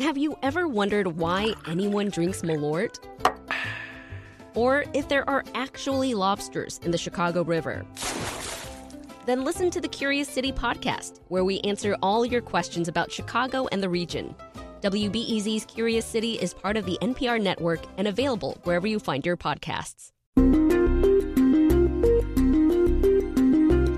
Have 0.00 0.16
you 0.16 0.38
ever 0.42 0.66
wondered 0.66 1.18
why 1.18 1.52
anyone 1.68 2.08
drinks 2.08 2.40
Malort? 2.40 2.98
Or 4.54 4.86
if 4.94 5.10
there 5.10 5.28
are 5.28 5.44
actually 5.54 6.14
lobsters 6.14 6.80
in 6.82 6.90
the 6.90 6.96
Chicago 6.96 7.44
River? 7.44 7.84
Then 9.26 9.44
listen 9.44 9.70
to 9.70 9.78
the 9.78 9.88
Curious 9.88 10.26
City 10.26 10.52
podcast, 10.52 11.20
where 11.28 11.44
we 11.44 11.60
answer 11.60 11.98
all 12.02 12.24
your 12.24 12.40
questions 12.40 12.88
about 12.88 13.12
Chicago 13.12 13.68
and 13.72 13.82
the 13.82 13.90
region. 13.90 14.34
WBEZ's 14.80 15.66
Curious 15.66 16.06
City 16.06 16.32
is 16.40 16.54
part 16.54 16.78
of 16.78 16.86
the 16.86 16.96
NPR 17.02 17.38
network 17.38 17.80
and 17.98 18.08
available 18.08 18.58
wherever 18.64 18.86
you 18.86 19.00
find 19.00 19.26
your 19.26 19.36
podcasts. 19.36 20.12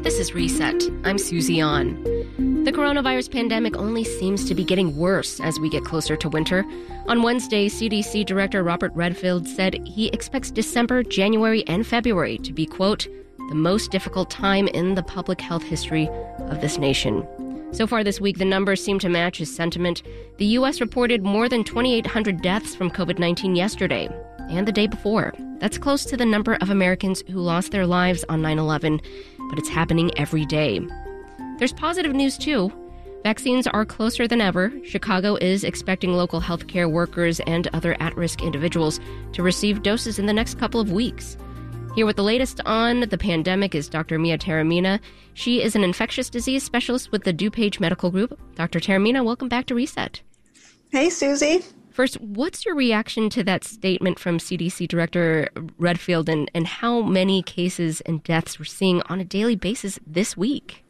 This 0.02 0.18
is 0.18 0.34
Reset. 0.34 0.82
I'm 1.04 1.16
Susie 1.16 1.60
An. 1.60 2.21
The 2.64 2.70
coronavirus 2.70 3.32
pandemic 3.32 3.76
only 3.76 4.04
seems 4.04 4.44
to 4.44 4.54
be 4.54 4.62
getting 4.62 4.96
worse 4.96 5.40
as 5.40 5.58
we 5.58 5.68
get 5.68 5.84
closer 5.84 6.16
to 6.16 6.28
winter. 6.28 6.64
On 7.08 7.20
Wednesday, 7.20 7.68
CDC 7.68 8.24
Director 8.24 8.62
Robert 8.62 8.92
Redfield 8.94 9.48
said 9.48 9.84
he 9.84 10.06
expects 10.10 10.52
December, 10.52 11.02
January, 11.02 11.66
and 11.66 11.84
February 11.84 12.38
to 12.38 12.52
be, 12.52 12.64
quote, 12.64 13.08
the 13.48 13.56
most 13.56 13.90
difficult 13.90 14.30
time 14.30 14.68
in 14.68 14.94
the 14.94 15.02
public 15.02 15.40
health 15.40 15.64
history 15.64 16.08
of 16.38 16.60
this 16.60 16.78
nation. 16.78 17.26
So 17.72 17.84
far 17.84 18.04
this 18.04 18.20
week, 18.20 18.38
the 18.38 18.44
numbers 18.44 18.82
seem 18.82 19.00
to 19.00 19.08
match 19.08 19.38
his 19.38 19.52
sentiment. 19.52 20.04
The 20.38 20.46
U.S. 20.58 20.80
reported 20.80 21.24
more 21.24 21.48
than 21.48 21.64
2,800 21.64 22.42
deaths 22.42 22.76
from 22.76 22.92
COVID 22.92 23.18
19 23.18 23.56
yesterday 23.56 24.08
and 24.50 24.68
the 24.68 24.72
day 24.72 24.86
before. 24.86 25.32
That's 25.58 25.78
close 25.78 26.04
to 26.04 26.16
the 26.16 26.26
number 26.26 26.54
of 26.60 26.70
Americans 26.70 27.24
who 27.28 27.40
lost 27.40 27.72
their 27.72 27.88
lives 27.88 28.24
on 28.28 28.40
9 28.40 28.60
11, 28.60 29.00
but 29.50 29.58
it's 29.58 29.68
happening 29.68 30.16
every 30.16 30.46
day. 30.46 30.80
There's 31.62 31.72
positive 31.72 32.12
news 32.12 32.36
too. 32.36 32.72
Vaccines 33.22 33.68
are 33.68 33.84
closer 33.84 34.26
than 34.26 34.40
ever. 34.40 34.72
Chicago 34.84 35.36
is 35.36 35.62
expecting 35.62 36.12
local 36.12 36.40
healthcare 36.40 36.90
workers 36.90 37.38
and 37.46 37.68
other 37.72 37.96
at 38.00 38.16
risk 38.16 38.42
individuals 38.42 38.98
to 39.32 39.44
receive 39.44 39.84
doses 39.84 40.18
in 40.18 40.26
the 40.26 40.32
next 40.32 40.58
couple 40.58 40.80
of 40.80 40.90
weeks. 40.90 41.36
Here 41.94 42.04
with 42.04 42.16
the 42.16 42.24
latest 42.24 42.60
on 42.66 43.02
the 43.02 43.16
pandemic 43.16 43.76
is 43.76 43.88
Dr. 43.88 44.18
Mia 44.18 44.38
Taormina. 44.38 44.98
She 45.34 45.62
is 45.62 45.76
an 45.76 45.84
infectious 45.84 46.28
disease 46.28 46.64
specialist 46.64 47.12
with 47.12 47.22
the 47.22 47.32
DuPage 47.32 47.78
Medical 47.78 48.10
Group. 48.10 48.36
Dr. 48.56 48.80
Taormina, 48.80 49.24
welcome 49.24 49.48
back 49.48 49.66
to 49.66 49.76
Reset. 49.76 50.20
Hey, 50.90 51.10
Susie. 51.10 51.62
First, 51.92 52.20
what's 52.20 52.66
your 52.66 52.74
reaction 52.74 53.30
to 53.30 53.44
that 53.44 53.62
statement 53.62 54.18
from 54.18 54.38
CDC 54.38 54.88
Director 54.88 55.48
Redfield 55.78 56.28
and, 56.28 56.50
and 56.56 56.66
how 56.66 57.02
many 57.02 57.40
cases 57.40 58.00
and 58.00 58.20
deaths 58.24 58.58
we're 58.58 58.64
seeing 58.64 59.00
on 59.02 59.20
a 59.20 59.24
daily 59.24 59.54
basis 59.54 60.00
this 60.04 60.36
week? 60.36 60.82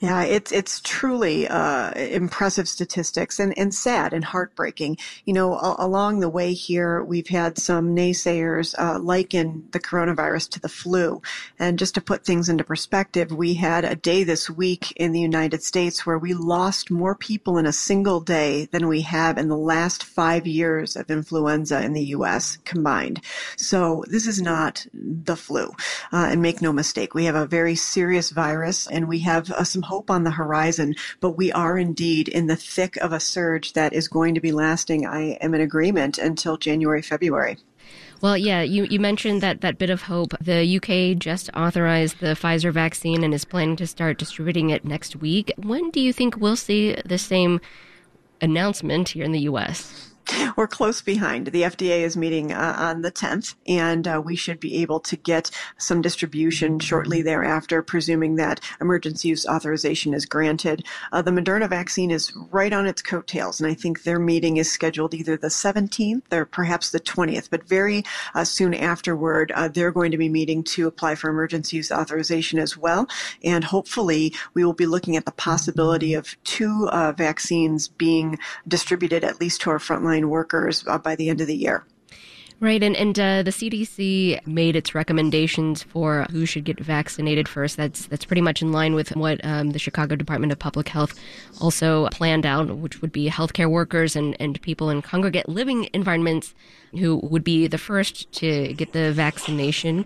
Yeah, 0.00 0.22
it's 0.24 0.52
it's 0.52 0.80
truly 0.80 1.48
uh, 1.48 1.92
impressive 1.92 2.68
statistics 2.68 3.38
and, 3.38 3.56
and 3.56 3.72
sad 3.72 4.12
and 4.12 4.24
heartbreaking. 4.24 4.98
You 5.24 5.32
know, 5.34 5.54
a- 5.54 5.76
along 5.78 6.20
the 6.20 6.28
way 6.28 6.52
here, 6.52 7.02
we've 7.02 7.28
had 7.28 7.58
some 7.58 7.94
naysayers 7.94 8.74
uh, 8.78 8.98
liken 8.98 9.68
the 9.70 9.80
coronavirus 9.80 10.50
to 10.50 10.60
the 10.60 10.68
flu. 10.68 11.22
And 11.58 11.78
just 11.78 11.94
to 11.94 12.00
put 12.00 12.24
things 12.24 12.48
into 12.48 12.64
perspective, 12.64 13.30
we 13.32 13.54
had 13.54 13.84
a 13.84 13.94
day 13.96 14.24
this 14.24 14.50
week 14.50 14.92
in 14.96 15.12
the 15.12 15.20
United 15.20 15.62
States 15.62 16.04
where 16.04 16.18
we 16.18 16.34
lost 16.34 16.90
more 16.90 17.14
people 17.14 17.56
in 17.56 17.64
a 17.66 17.72
single 17.72 18.20
day 18.20 18.66
than 18.66 18.88
we 18.88 19.02
have 19.02 19.38
in 19.38 19.48
the 19.48 19.56
last 19.56 20.02
five 20.02 20.46
years 20.46 20.96
of 20.96 21.10
influenza 21.10 21.82
in 21.82 21.92
the 21.92 22.04
U.S. 22.06 22.58
combined. 22.64 23.20
So 23.56 24.04
this 24.08 24.26
is 24.26 24.42
not 24.42 24.86
the 24.92 25.36
flu. 25.36 25.68
Uh, 26.12 26.28
and 26.30 26.42
make 26.42 26.60
no 26.60 26.72
mistake, 26.72 27.14
we 27.14 27.24
have 27.26 27.34
a 27.36 27.46
very 27.46 27.76
serious 27.76 28.30
virus 28.30 28.86
and 28.88 29.08
we 29.08 29.20
have 29.20 29.50
uh, 29.52 29.62
some 29.64 29.82
hope 29.94 30.10
on 30.10 30.24
the 30.24 30.30
horizon, 30.32 30.92
but 31.20 31.36
we 31.36 31.52
are 31.52 31.78
indeed 31.78 32.26
in 32.26 32.48
the 32.48 32.56
thick 32.56 32.96
of 32.96 33.12
a 33.12 33.20
surge 33.20 33.74
that 33.74 33.92
is 33.92 34.08
going 34.08 34.34
to 34.34 34.40
be 34.40 34.50
lasting, 34.50 35.06
I 35.06 35.38
am 35.40 35.54
in 35.54 35.60
agreement, 35.60 36.18
until 36.18 36.56
January, 36.56 37.00
February. 37.00 37.58
Well, 38.20 38.36
yeah, 38.36 38.62
you, 38.62 38.84
you 38.90 38.98
mentioned 38.98 39.40
that, 39.42 39.60
that 39.60 39.78
bit 39.78 39.90
of 39.90 40.02
hope. 40.02 40.34
The 40.40 40.76
UK 40.78 41.16
just 41.16 41.48
authorized 41.54 42.18
the 42.18 42.34
Pfizer 42.34 42.72
vaccine 42.72 43.22
and 43.22 43.32
is 43.32 43.44
planning 43.44 43.76
to 43.76 43.86
start 43.86 44.18
distributing 44.18 44.70
it 44.70 44.84
next 44.84 45.14
week. 45.14 45.52
When 45.58 45.90
do 45.90 46.00
you 46.00 46.12
think 46.12 46.36
we'll 46.36 46.56
see 46.56 46.96
the 47.04 47.18
same 47.18 47.60
announcement 48.40 49.10
here 49.10 49.24
in 49.24 49.30
the 49.30 49.46
US? 49.50 50.13
we're 50.56 50.66
close 50.66 51.00
behind. 51.02 51.48
The 51.48 51.62
FDA 51.62 52.00
is 52.00 52.16
meeting 52.16 52.52
uh, 52.52 52.74
on 52.78 53.02
the 53.02 53.12
10th, 53.12 53.54
and 53.66 54.06
uh, 54.06 54.22
we 54.24 54.36
should 54.36 54.60
be 54.60 54.76
able 54.82 55.00
to 55.00 55.16
get 55.16 55.50
some 55.78 56.02
distribution 56.02 56.78
shortly 56.78 57.22
thereafter, 57.22 57.82
presuming 57.82 58.36
that 58.36 58.60
emergency 58.80 59.28
use 59.28 59.46
authorization 59.46 60.14
is 60.14 60.26
granted. 60.26 60.84
Uh, 61.12 61.22
the 61.22 61.30
Moderna 61.30 61.68
vaccine 61.68 62.10
is 62.10 62.32
right 62.50 62.72
on 62.72 62.86
its 62.86 63.02
coattails, 63.02 63.60
and 63.60 63.70
I 63.70 63.74
think 63.74 64.02
their 64.02 64.18
meeting 64.18 64.56
is 64.56 64.70
scheduled 64.70 65.14
either 65.14 65.36
the 65.36 65.48
17th 65.48 66.32
or 66.32 66.44
perhaps 66.44 66.90
the 66.90 67.00
20th, 67.00 67.50
but 67.50 67.68
very 67.68 68.04
uh, 68.34 68.44
soon 68.44 68.74
afterward, 68.74 69.52
uh, 69.54 69.68
they're 69.68 69.92
going 69.92 70.10
to 70.10 70.18
be 70.18 70.28
meeting 70.28 70.62
to 70.64 70.86
apply 70.86 71.14
for 71.14 71.28
emergency 71.28 71.76
use 71.76 71.92
authorization 71.92 72.58
as 72.58 72.76
well. 72.76 73.06
And 73.42 73.64
hopefully, 73.64 74.34
we 74.54 74.64
will 74.64 74.72
be 74.72 74.86
looking 74.86 75.16
at 75.16 75.24
the 75.24 75.32
possibility 75.32 76.14
of 76.14 76.36
two 76.44 76.88
uh, 76.92 77.12
vaccines 77.12 77.88
being 77.88 78.38
distributed 78.68 79.24
at 79.24 79.40
least 79.40 79.60
to 79.62 79.70
our 79.70 79.78
frontline 79.78 80.13
frontline 80.14 80.28
workers 80.28 80.84
uh, 80.86 80.98
by 80.98 81.16
the 81.16 81.28
end 81.28 81.40
of 81.40 81.46
the 81.46 81.56
year. 81.56 81.84
Right, 82.60 82.82
and 82.82 82.96
and 82.96 83.18
uh, 83.18 83.42
the 83.42 83.50
CDC 83.50 84.46
made 84.46 84.76
its 84.76 84.94
recommendations 84.94 85.82
for 85.82 86.24
who 86.30 86.46
should 86.46 86.64
get 86.64 86.78
vaccinated 86.78 87.48
first. 87.48 87.76
That's 87.76 88.06
that's 88.06 88.24
pretty 88.24 88.42
much 88.42 88.62
in 88.62 88.70
line 88.70 88.94
with 88.94 89.14
what 89.16 89.44
um, 89.44 89.70
the 89.70 89.78
Chicago 89.78 90.14
Department 90.14 90.52
of 90.52 90.58
Public 90.60 90.88
Health 90.88 91.18
also 91.60 92.08
planned 92.10 92.46
out, 92.46 92.68
which 92.76 93.02
would 93.02 93.12
be 93.12 93.28
healthcare 93.28 93.68
workers 93.68 94.14
and 94.14 94.36
and 94.40 94.62
people 94.62 94.88
in 94.88 95.02
congregate 95.02 95.48
living 95.48 95.88
environments 95.92 96.54
who 96.92 97.16
would 97.24 97.42
be 97.42 97.66
the 97.66 97.76
first 97.76 98.30
to 98.32 98.72
get 98.74 98.92
the 98.92 99.12
vaccination. 99.12 100.04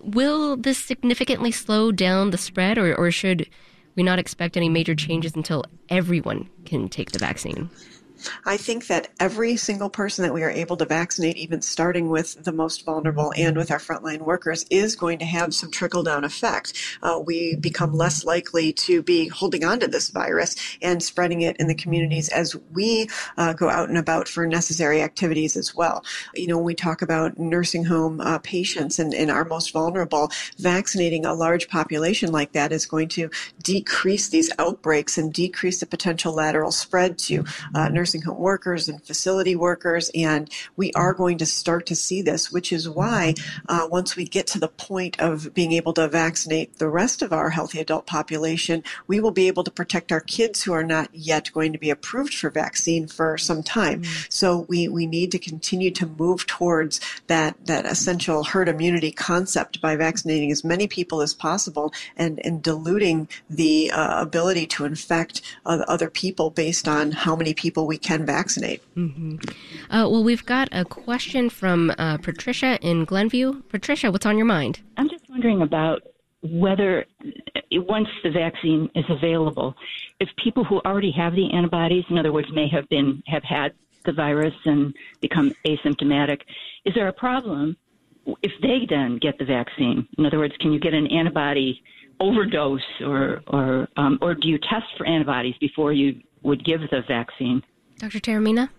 Will 0.00 0.56
this 0.56 0.78
significantly 0.78 1.52
slow 1.52 1.92
down 1.92 2.30
the 2.30 2.38
spread, 2.38 2.78
or, 2.78 2.94
or 2.94 3.10
should 3.10 3.46
we 3.94 4.02
not 4.02 4.18
expect 4.18 4.56
any 4.56 4.70
major 4.70 4.94
changes 4.94 5.36
until 5.36 5.66
everyone 5.90 6.48
can 6.64 6.88
take 6.88 7.12
the 7.12 7.18
vaccine? 7.18 7.68
I 8.44 8.56
think 8.56 8.86
that 8.86 9.08
every 9.18 9.56
single 9.56 9.90
person 9.90 10.22
that 10.24 10.34
we 10.34 10.42
are 10.42 10.50
able 10.50 10.76
to 10.78 10.84
vaccinate, 10.84 11.36
even 11.36 11.62
starting 11.62 12.08
with 12.08 12.44
the 12.44 12.52
most 12.52 12.84
vulnerable 12.84 13.32
and 13.36 13.56
with 13.56 13.70
our 13.70 13.78
frontline 13.78 14.20
workers, 14.20 14.64
is 14.70 14.96
going 14.96 15.18
to 15.20 15.24
have 15.24 15.54
some 15.54 15.70
trickle 15.70 16.02
down 16.02 16.24
effect. 16.24 16.72
Uh, 17.02 17.20
we 17.24 17.56
become 17.56 17.92
less 17.92 18.24
likely 18.24 18.72
to 18.72 19.02
be 19.02 19.28
holding 19.28 19.64
on 19.64 19.80
to 19.80 19.86
this 19.86 20.10
virus 20.10 20.56
and 20.82 21.02
spreading 21.02 21.42
it 21.42 21.56
in 21.58 21.68
the 21.68 21.74
communities 21.74 22.28
as 22.30 22.56
we 22.72 23.08
uh, 23.36 23.52
go 23.52 23.68
out 23.68 23.88
and 23.88 23.98
about 23.98 24.28
for 24.28 24.46
necessary 24.46 25.02
activities 25.02 25.56
as 25.56 25.74
well. 25.74 26.04
You 26.34 26.48
know, 26.48 26.56
when 26.56 26.66
we 26.66 26.74
talk 26.74 27.02
about 27.02 27.38
nursing 27.38 27.84
home 27.84 28.20
uh, 28.20 28.38
patients 28.38 28.98
and, 28.98 29.14
and 29.14 29.30
our 29.30 29.44
most 29.44 29.72
vulnerable, 29.72 30.30
vaccinating 30.58 31.24
a 31.24 31.34
large 31.34 31.68
population 31.68 32.32
like 32.32 32.52
that 32.52 32.72
is 32.72 32.86
going 32.86 33.08
to 33.08 33.30
decrease 33.62 34.28
these 34.28 34.50
outbreaks 34.58 35.18
and 35.18 35.32
decrease 35.32 35.80
the 35.80 35.86
potential 35.86 36.34
lateral 36.34 36.72
spread 36.72 37.18
to 37.18 37.44
uh, 37.74 37.88
nursing 37.88 38.09
nursing 38.10 38.22
home 38.22 38.40
workers 38.40 38.88
and 38.88 39.02
facility 39.04 39.54
workers. 39.54 40.10
And 40.14 40.50
we 40.76 40.92
are 40.94 41.14
going 41.14 41.38
to 41.38 41.46
start 41.46 41.86
to 41.86 41.94
see 41.94 42.22
this, 42.22 42.50
which 42.50 42.72
is 42.72 42.88
why 42.88 43.34
uh, 43.68 43.86
once 43.90 44.16
we 44.16 44.24
get 44.24 44.48
to 44.48 44.58
the 44.58 44.68
point 44.68 45.20
of 45.20 45.54
being 45.54 45.72
able 45.72 45.92
to 45.92 46.08
vaccinate 46.08 46.78
the 46.78 46.88
rest 46.88 47.22
of 47.22 47.32
our 47.32 47.50
healthy 47.50 47.78
adult 47.78 48.06
population, 48.06 48.82
we 49.06 49.20
will 49.20 49.30
be 49.30 49.46
able 49.46 49.62
to 49.62 49.70
protect 49.70 50.10
our 50.10 50.20
kids 50.20 50.62
who 50.62 50.72
are 50.72 50.82
not 50.82 51.08
yet 51.12 51.52
going 51.52 51.72
to 51.72 51.78
be 51.78 51.90
approved 51.90 52.34
for 52.34 52.50
vaccine 52.50 53.06
for 53.06 53.38
some 53.38 53.62
time. 53.62 54.02
Mm-hmm. 54.02 54.26
So 54.28 54.66
we, 54.68 54.88
we 54.88 55.06
need 55.06 55.30
to 55.32 55.38
continue 55.38 55.92
to 55.92 56.06
move 56.06 56.46
towards 56.46 57.00
that, 57.28 57.54
that 57.66 57.86
essential 57.86 58.42
herd 58.42 58.68
immunity 58.68 59.12
concept 59.12 59.80
by 59.80 59.94
vaccinating 59.94 60.50
as 60.50 60.64
many 60.64 60.88
people 60.88 61.20
as 61.20 61.32
possible 61.32 61.92
and, 62.16 62.44
and 62.44 62.60
diluting 62.60 63.28
the 63.48 63.92
uh, 63.92 64.20
ability 64.20 64.66
to 64.66 64.84
infect 64.84 65.42
uh, 65.64 65.84
other 65.86 66.10
people 66.10 66.50
based 66.50 66.88
on 66.88 67.12
how 67.12 67.36
many 67.36 67.54
people 67.54 67.86
we 67.86 67.98
can 68.02 68.24
vaccinate. 68.26 68.82
Mm-hmm. 68.94 69.36
Uh, 69.94 70.08
well, 70.08 70.24
we've 70.24 70.44
got 70.46 70.68
a 70.72 70.84
question 70.84 71.50
from 71.50 71.92
uh, 71.98 72.18
Patricia 72.18 72.78
in 72.80 73.04
Glenview. 73.04 73.62
Patricia, 73.68 74.10
what's 74.10 74.26
on 74.26 74.36
your 74.36 74.46
mind? 74.46 74.80
I'm 74.96 75.08
just 75.08 75.28
wondering 75.28 75.62
about 75.62 76.02
whether 76.42 77.04
once 77.72 78.08
the 78.22 78.30
vaccine 78.30 78.90
is 78.94 79.04
available, 79.08 79.74
if 80.20 80.28
people 80.42 80.64
who 80.64 80.80
already 80.80 81.12
have 81.12 81.34
the 81.34 81.52
antibodies, 81.52 82.04
in 82.08 82.18
other 82.18 82.32
words, 82.32 82.48
may 82.52 82.68
have 82.68 82.88
been 82.88 83.22
have 83.26 83.44
had 83.44 83.72
the 84.06 84.12
virus 84.12 84.54
and 84.64 84.94
become 85.20 85.52
asymptomatic, 85.66 86.40
is 86.86 86.94
there 86.94 87.08
a 87.08 87.12
problem 87.12 87.76
if 88.42 88.52
they 88.62 88.86
then 88.88 89.18
get 89.18 89.38
the 89.38 89.44
vaccine? 89.44 90.08
In 90.16 90.24
other 90.24 90.38
words, 90.38 90.54
can 90.60 90.72
you 90.72 90.80
get 90.80 90.94
an 90.94 91.06
antibody 91.08 91.82
overdose, 92.18 92.80
or 93.02 93.42
or 93.46 93.88
um, 93.96 94.18
or 94.22 94.34
do 94.34 94.48
you 94.48 94.58
test 94.58 94.86
for 94.96 95.06
antibodies 95.06 95.54
before 95.60 95.92
you 95.92 96.20
would 96.42 96.64
give 96.64 96.80
the 96.80 97.02
vaccine? 97.06 97.62
Dr. 98.00 98.18
Taormina? 98.18 98.70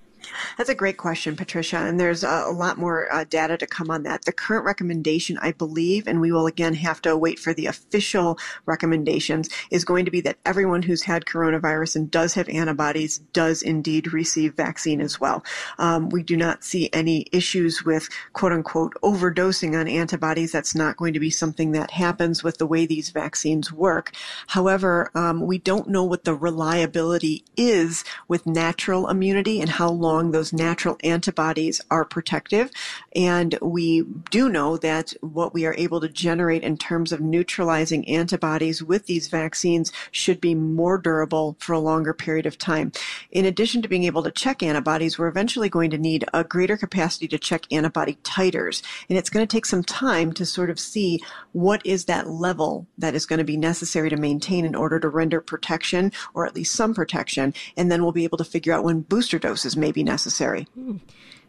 That's 0.58 0.70
a 0.70 0.76
great 0.76 0.98
question, 0.98 1.36
Patricia. 1.36 1.78
And 1.78 2.00
there's 2.00 2.24
a, 2.24 2.46
a 2.48 2.52
lot 2.52 2.78
more 2.78 3.12
uh, 3.12 3.24
data 3.24 3.58
to 3.58 3.68
come 3.68 3.90
on 3.90 4.04
that. 4.04 4.26
The 4.26 4.32
current 4.32 4.66
recommendation, 4.66 5.38
I 5.42 5.52
believe, 5.52 6.08
and 6.08 6.22
we 6.22 6.32
will 6.32 6.48
again 6.48 6.74
have 6.76 7.02
to 7.04 7.18
wait 7.18 7.40
for 7.40 7.54
the 7.54 7.66
official 7.66 8.38
recommendations, 8.66 9.50
is 9.72 9.86
going 9.86 10.06
to 10.06 10.12
be 10.12 10.22
that 10.22 10.38
everyone 10.46 10.84
who's 10.84 11.04
had 11.04 11.26
coronavirus 11.26 11.96
and 11.96 12.12
does 12.12 12.34
have 12.36 12.50
antibodies 12.50 13.20
does 13.34 13.62
indeed 13.62 14.14
receive 14.14 14.54
vaccine 14.54 15.02
as 15.02 15.20
well. 15.20 15.44
Um, 15.80 16.10
we 16.10 16.24
do 16.24 16.38
not 16.38 16.64
see 16.64 16.90
any 16.94 17.26
issues 17.32 17.84
with 17.84 18.10
quote 18.34 18.52
unquote 18.52 18.94
overdosing 19.04 19.80
on 19.80 19.88
antibodies. 19.88 20.52
That's 20.52 20.76
not 20.76 20.98
going 20.98 21.14
to 21.14 21.20
be 21.20 21.30
something 21.32 21.72
that 21.72 21.92
happens 21.92 22.44
with 22.44 22.58
the 22.58 22.68
way 22.68 22.86
these 22.86 23.10
vaccines 23.10 23.72
work. 23.72 24.12
However, 24.48 25.10
um, 25.16 25.42
we 25.42 25.58
don't 25.58 25.88
know 25.88 26.04
what 26.04 26.26
the 26.26 26.36
reliability 26.36 27.44
is 27.58 28.04
with 28.28 28.46
natural 28.46 29.10
immunity 29.10 29.62
and 29.62 29.70
how 29.70 29.90
long 29.90 30.11
long 30.12 30.32
those 30.32 30.52
natural 30.52 30.98
antibodies 31.04 31.80
are 31.90 32.04
protective. 32.04 32.70
And 33.16 33.58
we 33.62 34.04
do 34.30 34.50
know 34.50 34.78
that 34.78 35.14
what 35.22 35.54
we 35.54 35.66
are 35.66 35.76
able 35.78 36.02
to 36.02 36.10
generate 36.10 36.64
in 36.64 36.78
terms 36.78 37.12
of 37.12 37.22
neutralizing 37.22 38.08
antibodies 38.08 38.84
with 38.84 39.06
these 39.06 39.28
vaccines 39.30 39.92
should 40.12 40.42
be 40.42 40.54
more 40.54 40.98
durable 40.98 41.56
for 41.60 41.74
a 41.74 41.80
longer 41.80 42.14
period 42.14 42.46
of 42.46 42.58
time. 42.58 42.92
In 43.32 43.46
addition 43.46 43.82
to 43.82 43.88
being 43.88 44.04
able 44.04 44.24
to 44.24 44.32
check 44.32 44.62
antibodies, 44.62 45.18
we're 45.18 45.28
eventually 45.28 45.70
going 45.70 45.92
to 45.92 45.98
need 45.98 46.26
a 46.34 46.44
greater 46.44 46.78
capacity 46.78 47.28
to 47.30 47.40
check 47.40 47.66
antibody 47.72 48.18
titers. 48.24 48.82
And 49.10 49.18
it's 49.18 49.30
going 49.30 49.46
to 49.46 49.52
take 49.52 49.66
some 49.66 49.84
time 49.84 50.34
to 50.34 50.46
sort 50.46 50.70
of 50.70 50.80
see 50.80 51.22
what 51.54 51.86
is 51.86 52.06
that 52.06 52.28
level 52.28 52.86
that 52.98 53.16
is 53.16 53.26
going 53.26 53.40
to 53.40 53.46
be 53.46 53.58
necessary 53.58 54.10
to 54.10 54.18
maintain 54.18 54.66
in 54.66 54.76
order 54.76 55.00
to 55.00 55.10
render 55.10 55.40
protection 55.40 56.12
or 56.34 56.46
at 56.46 56.56
least 56.56 56.76
some 56.76 56.94
protection. 56.94 57.54
And 57.78 57.90
then 57.90 58.04
we'll 58.04 58.12
be 58.12 58.26
able 58.26 58.38
to 58.40 58.44
figure 58.44 58.74
out 58.74 58.84
when 58.84 59.02
booster 59.02 59.40
doses 59.40 59.78
may 59.78 59.92
be 59.92 60.01
necessary. 60.04 60.68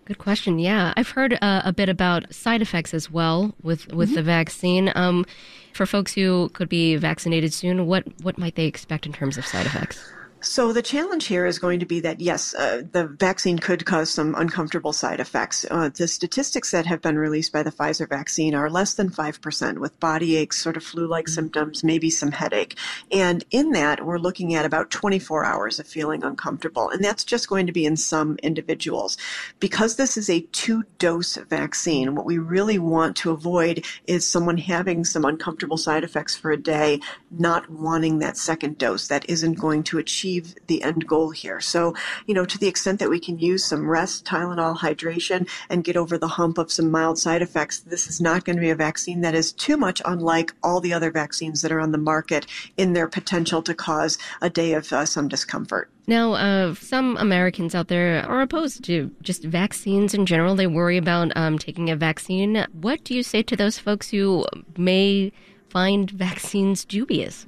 Good 0.05 0.19
question. 0.19 0.59
Yeah, 0.59 0.93
I've 0.97 1.11
heard 1.11 1.39
uh, 1.41 1.63
a 1.65 1.73
bit 1.73 1.89
about 1.89 2.33
side 2.35 2.61
effects 2.61 2.93
as 2.93 3.11
well 3.11 3.55
with 3.63 3.87
with 3.93 4.09
mm-hmm. 4.11 4.17
the 4.17 4.23
vaccine. 4.23 4.93
Um, 4.95 5.25
for 5.73 5.87
folks 5.87 6.13
who 6.13 6.51
could 6.51 6.69
be 6.69 6.97
vaccinated 6.97 7.55
soon, 7.55 7.87
what 7.87 8.05
what 8.23 8.37
might 8.37 8.57
they 8.57 8.67
expect 8.67 9.07
in 9.07 9.13
terms 9.13 9.39
of 9.39 9.47
side 9.47 9.67
effects? 9.67 10.03
So 10.43 10.73
the 10.73 10.83
challenge 10.83 11.27
here 11.27 11.47
is 11.47 11.61
going 11.61 11.79
to 11.79 11.87
be 11.87 12.01
that 12.01 12.21
yes, 12.21 12.53
uh, 12.53 12.83
the 12.91 13.07
vaccine 13.07 13.61
could 13.61 13.87
cause 13.87 14.11
some 14.11 14.35
uncomfortable 14.35 14.93
side 14.93 15.21
effects. 15.21 15.65
Uh, 15.71 15.89
the 15.89 16.09
statistics 16.09 16.73
that 16.73 16.85
have 16.85 17.01
been 17.01 17.17
released 17.17 17.53
by 17.53 17.63
the 17.63 17.71
Pfizer 17.71 18.09
vaccine 18.09 18.53
are 18.53 18.69
less 18.69 18.95
than 18.95 19.09
5% 19.09 19.79
with 19.79 20.01
body 20.01 20.35
aches, 20.35 20.61
sort 20.61 20.77
of 20.77 20.83
flu-like 20.83 21.27
mm-hmm. 21.27 21.35
symptoms, 21.35 21.85
maybe 21.85 22.11
some 22.11 22.33
headache. 22.33 22.77
And 23.13 23.45
in 23.53 23.71
that, 23.71 24.05
we're 24.05 24.19
looking 24.19 24.57
at 24.57 24.67
about 24.67 24.91
24 24.91 25.45
hours 25.45 25.79
of 25.79 25.87
feeling 25.87 26.25
uncomfortable. 26.25 26.91
And 26.91 27.05
that's 27.05 27.23
just 27.23 27.49
going 27.49 27.69
to 27.69 27.73
be 27.73 27.87
in 27.87 27.97
some 27.97 28.37
individuals. 28.43 29.17
Because 29.61 29.95
this 29.95 30.17
is 30.17 30.29
a 30.29 30.41
two-dose 30.51 31.37
vaccine, 31.37 32.17
what 32.17 32.27
we 32.27 32.39
really 32.39 32.81
want 32.81 33.15
to 33.19 33.31
avoid 33.31 33.85
is 34.09 34.27
someone 34.27 34.59
having 34.59 35.05
some 35.05 35.25
uncomfortable 35.25 35.77
side 35.77 36.03
effects 36.03 36.35
for 36.35 36.51
a 36.51 36.61
day, 36.61 36.99
not 37.31 37.71
wanting 37.71 38.19
that 38.19 38.37
second 38.37 38.77
dose. 38.77 39.07
That 39.07 39.29
isn't 39.31 39.55
going 39.55 39.85
to 39.85 39.99
achieve 39.99 40.32
achieve 40.39 40.55
the 40.67 40.83
end 40.83 41.07
goal 41.07 41.31
here. 41.31 41.61
So, 41.61 41.95
you 42.27 42.35
know, 42.35 42.45
to 42.45 42.59
the 42.59 42.69
extent 42.69 42.99
that 43.01 43.11
we 43.11 43.21
can 43.21 43.39
use 43.39 43.65
some 43.65 43.89
rest, 43.89 44.25
Tylenol, 44.25 44.79
hydration, 44.79 45.49
and 45.69 45.85
get 45.85 45.97
over 45.97 46.19
the 46.19 46.29
hump 46.29 46.59
of 46.59 46.73
some 46.73 46.91
mild 46.91 47.19
side 47.19 47.43
effects, 47.43 47.81
this 47.81 48.09
is 48.09 48.21
not 48.21 48.45
going 48.45 48.57
to 48.57 48.63
be 48.63 48.71
a 48.71 48.77
vaccine 48.77 49.21
that 49.23 49.35
is 49.35 49.53
too 49.53 49.77
much 49.77 50.01
unlike 50.05 50.53
all 50.63 50.81
the 50.81 50.93
other 50.93 51.11
vaccines 51.11 51.63
that 51.63 51.73
are 51.73 51.81
on 51.81 51.93
the 51.93 51.99
market 51.99 52.47
in 52.77 52.93
their 52.93 53.09
potential 53.09 53.63
to 53.63 53.75
cause 53.75 54.19
a 54.41 54.51
day 54.51 54.75
of 54.75 54.93
uh, 54.93 55.05
some 55.05 55.29
discomfort. 55.29 55.91
Now, 56.07 56.33
uh, 56.33 56.75
some 56.75 57.17
Americans 57.19 57.75
out 57.75 57.89
there 57.89 58.27
are 58.27 58.41
opposed 58.41 58.85
to 58.85 59.11
just 59.23 59.45
vaccines 59.45 60.15
in 60.15 60.27
general. 60.27 60.57
They 60.57 60.67
worry 60.67 60.97
about 60.97 61.31
um, 61.37 61.59
taking 61.59 61.91
a 61.91 61.97
vaccine. 61.97 62.67
What 62.73 63.05
do 63.05 63.15
you 63.15 63.23
say 63.23 63.43
to 63.45 63.57
those 63.57 63.79
folks 63.79 64.11
who 64.11 64.45
may 64.77 65.33
find 65.69 66.11
vaccines 66.11 66.85
dubious? 66.85 67.47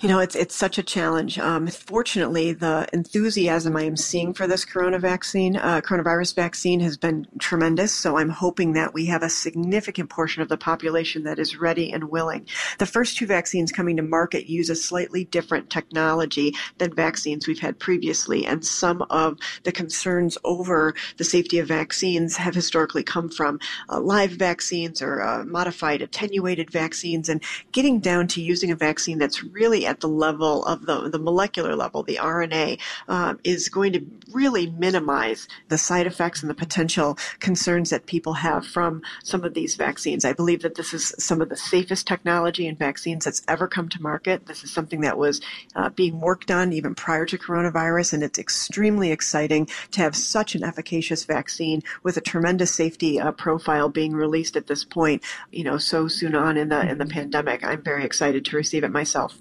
You 0.00 0.08
know, 0.08 0.20
it's 0.20 0.36
it's 0.36 0.54
such 0.54 0.78
a 0.78 0.82
challenge. 0.82 1.40
Um, 1.40 1.66
fortunately, 1.66 2.52
the 2.52 2.86
enthusiasm 2.92 3.76
I 3.76 3.82
am 3.82 3.96
seeing 3.96 4.32
for 4.32 4.46
this 4.46 4.64
corona 4.64 5.00
vaccine, 5.00 5.56
uh, 5.56 5.80
coronavirus 5.80 6.36
vaccine, 6.36 6.78
has 6.80 6.96
been 6.96 7.26
tremendous. 7.40 7.92
So 7.92 8.16
I'm 8.16 8.28
hoping 8.28 8.74
that 8.74 8.94
we 8.94 9.06
have 9.06 9.24
a 9.24 9.28
significant 9.28 10.08
portion 10.08 10.40
of 10.40 10.48
the 10.48 10.56
population 10.56 11.24
that 11.24 11.40
is 11.40 11.56
ready 11.56 11.90
and 11.92 12.04
willing. 12.04 12.46
The 12.78 12.86
first 12.86 13.16
two 13.16 13.26
vaccines 13.26 13.72
coming 13.72 13.96
to 13.96 14.02
market 14.02 14.46
use 14.46 14.70
a 14.70 14.76
slightly 14.76 15.24
different 15.24 15.68
technology 15.68 16.54
than 16.78 16.94
vaccines 16.94 17.48
we've 17.48 17.58
had 17.58 17.80
previously, 17.80 18.46
and 18.46 18.64
some 18.64 19.02
of 19.10 19.36
the 19.64 19.72
concerns 19.72 20.38
over 20.44 20.94
the 21.16 21.24
safety 21.24 21.58
of 21.58 21.66
vaccines 21.66 22.36
have 22.36 22.54
historically 22.54 23.02
come 23.02 23.28
from 23.28 23.58
uh, 23.88 23.98
live 23.98 24.30
vaccines 24.30 25.02
or 25.02 25.22
uh, 25.22 25.44
modified 25.44 26.02
attenuated 26.02 26.70
vaccines, 26.70 27.28
and 27.28 27.42
getting 27.72 27.98
down 27.98 28.28
to 28.28 28.40
using 28.40 28.70
a 28.70 28.76
vaccine 28.76 29.18
that's 29.18 29.42
really 29.42 29.87
at 29.88 30.00
the 30.00 30.08
level 30.08 30.64
of 30.66 30.86
the, 30.86 31.08
the 31.08 31.18
molecular 31.18 31.74
level, 31.74 32.02
the 32.02 32.16
RNA, 32.16 32.78
um, 33.08 33.40
is 33.42 33.68
going 33.68 33.92
to 33.94 34.04
really 34.32 34.70
minimize 34.70 35.48
the 35.68 35.78
side 35.78 36.06
effects 36.06 36.42
and 36.42 36.50
the 36.50 36.54
potential 36.54 37.18
concerns 37.40 37.90
that 37.90 38.06
people 38.06 38.34
have 38.34 38.66
from 38.66 39.02
some 39.24 39.44
of 39.44 39.54
these 39.54 39.74
vaccines. 39.74 40.24
I 40.24 40.32
believe 40.32 40.62
that 40.62 40.74
this 40.74 40.92
is 40.92 41.14
some 41.18 41.40
of 41.40 41.48
the 41.48 41.56
safest 41.56 42.06
technology 42.06 42.66
in 42.66 42.76
vaccines 42.76 43.24
that's 43.24 43.42
ever 43.48 43.66
come 43.66 43.88
to 43.88 44.02
market. 44.02 44.46
This 44.46 44.62
is 44.62 44.70
something 44.70 45.00
that 45.00 45.16
was 45.16 45.40
uh, 45.74 45.88
being 45.90 46.20
worked 46.20 46.50
on 46.50 46.72
even 46.72 46.94
prior 46.94 47.24
to 47.26 47.38
coronavirus, 47.38 48.12
and 48.12 48.22
it's 48.22 48.38
extremely 48.38 49.10
exciting 49.10 49.68
to 49.92 50.02
have 50.02 50.14
such 50.14 50.54
an 50.54 50.62
efficacious 50.62 51.24
vaccine 51.24 51.82
with 52.02 52.16
a 52.16 52.20
tremendous 52.20 52.74
safety 52.74 53.18
uh, 53.18 53.32
profile 53.32 53.88
being 53.88 54.12
released 54.12 54.56
at 54.56 54.66
this 54.66 54.84
point. 54.84 55.22
You 55.50 55.64
know, 55.64 55.78
so 55.78 56.08
soon 56.08 56.34
on 56.34 56.56
in 56.56 56.68
the 56.68 56.80
in 56.88 56.98
the 56.98 57.06
pandemic. 57.06 57.64
I'm 57.64 57.82
very 57.82 58.04
excited 58.04 58.44
to 58.44 58.56
receive 58.56 58.84
it 58.84 58.90
myself. 58.90 59.38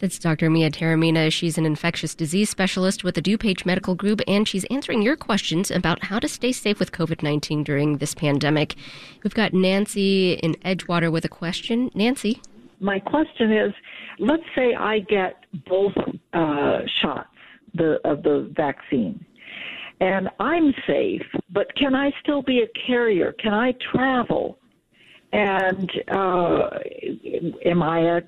That's 0.00 0.18
Dr. 0.18 0.48
Mia 0.48 0.70
Taormina. 0.70 1.30
She's 1.30 1.58
an 1.58 1.66
infectious 1.66 2.14
disease 2.14 2.48
specialist 2.48 3.04
with 3.04 3.16
the 3.16 3.22
DuPage 3.22 3.66
Medical 3.66 3.94
Group, 3.94 4.22
and 4.26 4.48
she's 4.48 4.64
answering 4.70 5.02
your 5.02 5.14
questions 5.14 5.70
about 5.70 6.04
how 6.04 6.18
to 6.18 6.26
stay 6.26 6.52
safe 6.52 6.78
with 6.78 6.90
COVID 6.90 7.22
19 7.22 7.62
during 7.64 7.98
this 7.98 8.14
pandemic. 8.14 8.76
We've 9.22 9.34
got 9.34 9.52
Nancy 9.52 10.32
in 10.32 10.54
Edgewater 10.64 11.12
with 11.12 11.26
a 11.26 11.28
question. 11.28 11.90
Nancy? 11.94 12.40
My 12.80 12.98
question 12.98 13.52
is 13.52 13.74
let's 14.18 14.42
say 14.54 14.74
I 14.74 15.00
get 15.00 15.44
both 15.68 15.92
uh, 16.32 16.78
shots 17.02 17.28
the, 17.74 17.98
of 18.04 18.22
the 18.22 18.50
vaccine. 18.56 19.22
And 20.00 20.30
I'm 20.40 20.72
safe, 20.86 21.26
but 21.50 21.74
can 21.76 21.94
I 21.94 22.10
still 22.22 22.40
be 22.40 22.62
a 22.62 22.86
carrier? 22.86 23.34
Can 23.38 23.52
I 23.52 23.74
travel? 23.92 24.59
And 25.32 25.90
uh, 26.08 26.70
am 27.64 27.82
I 27.82 28.00
a 28.00 28.22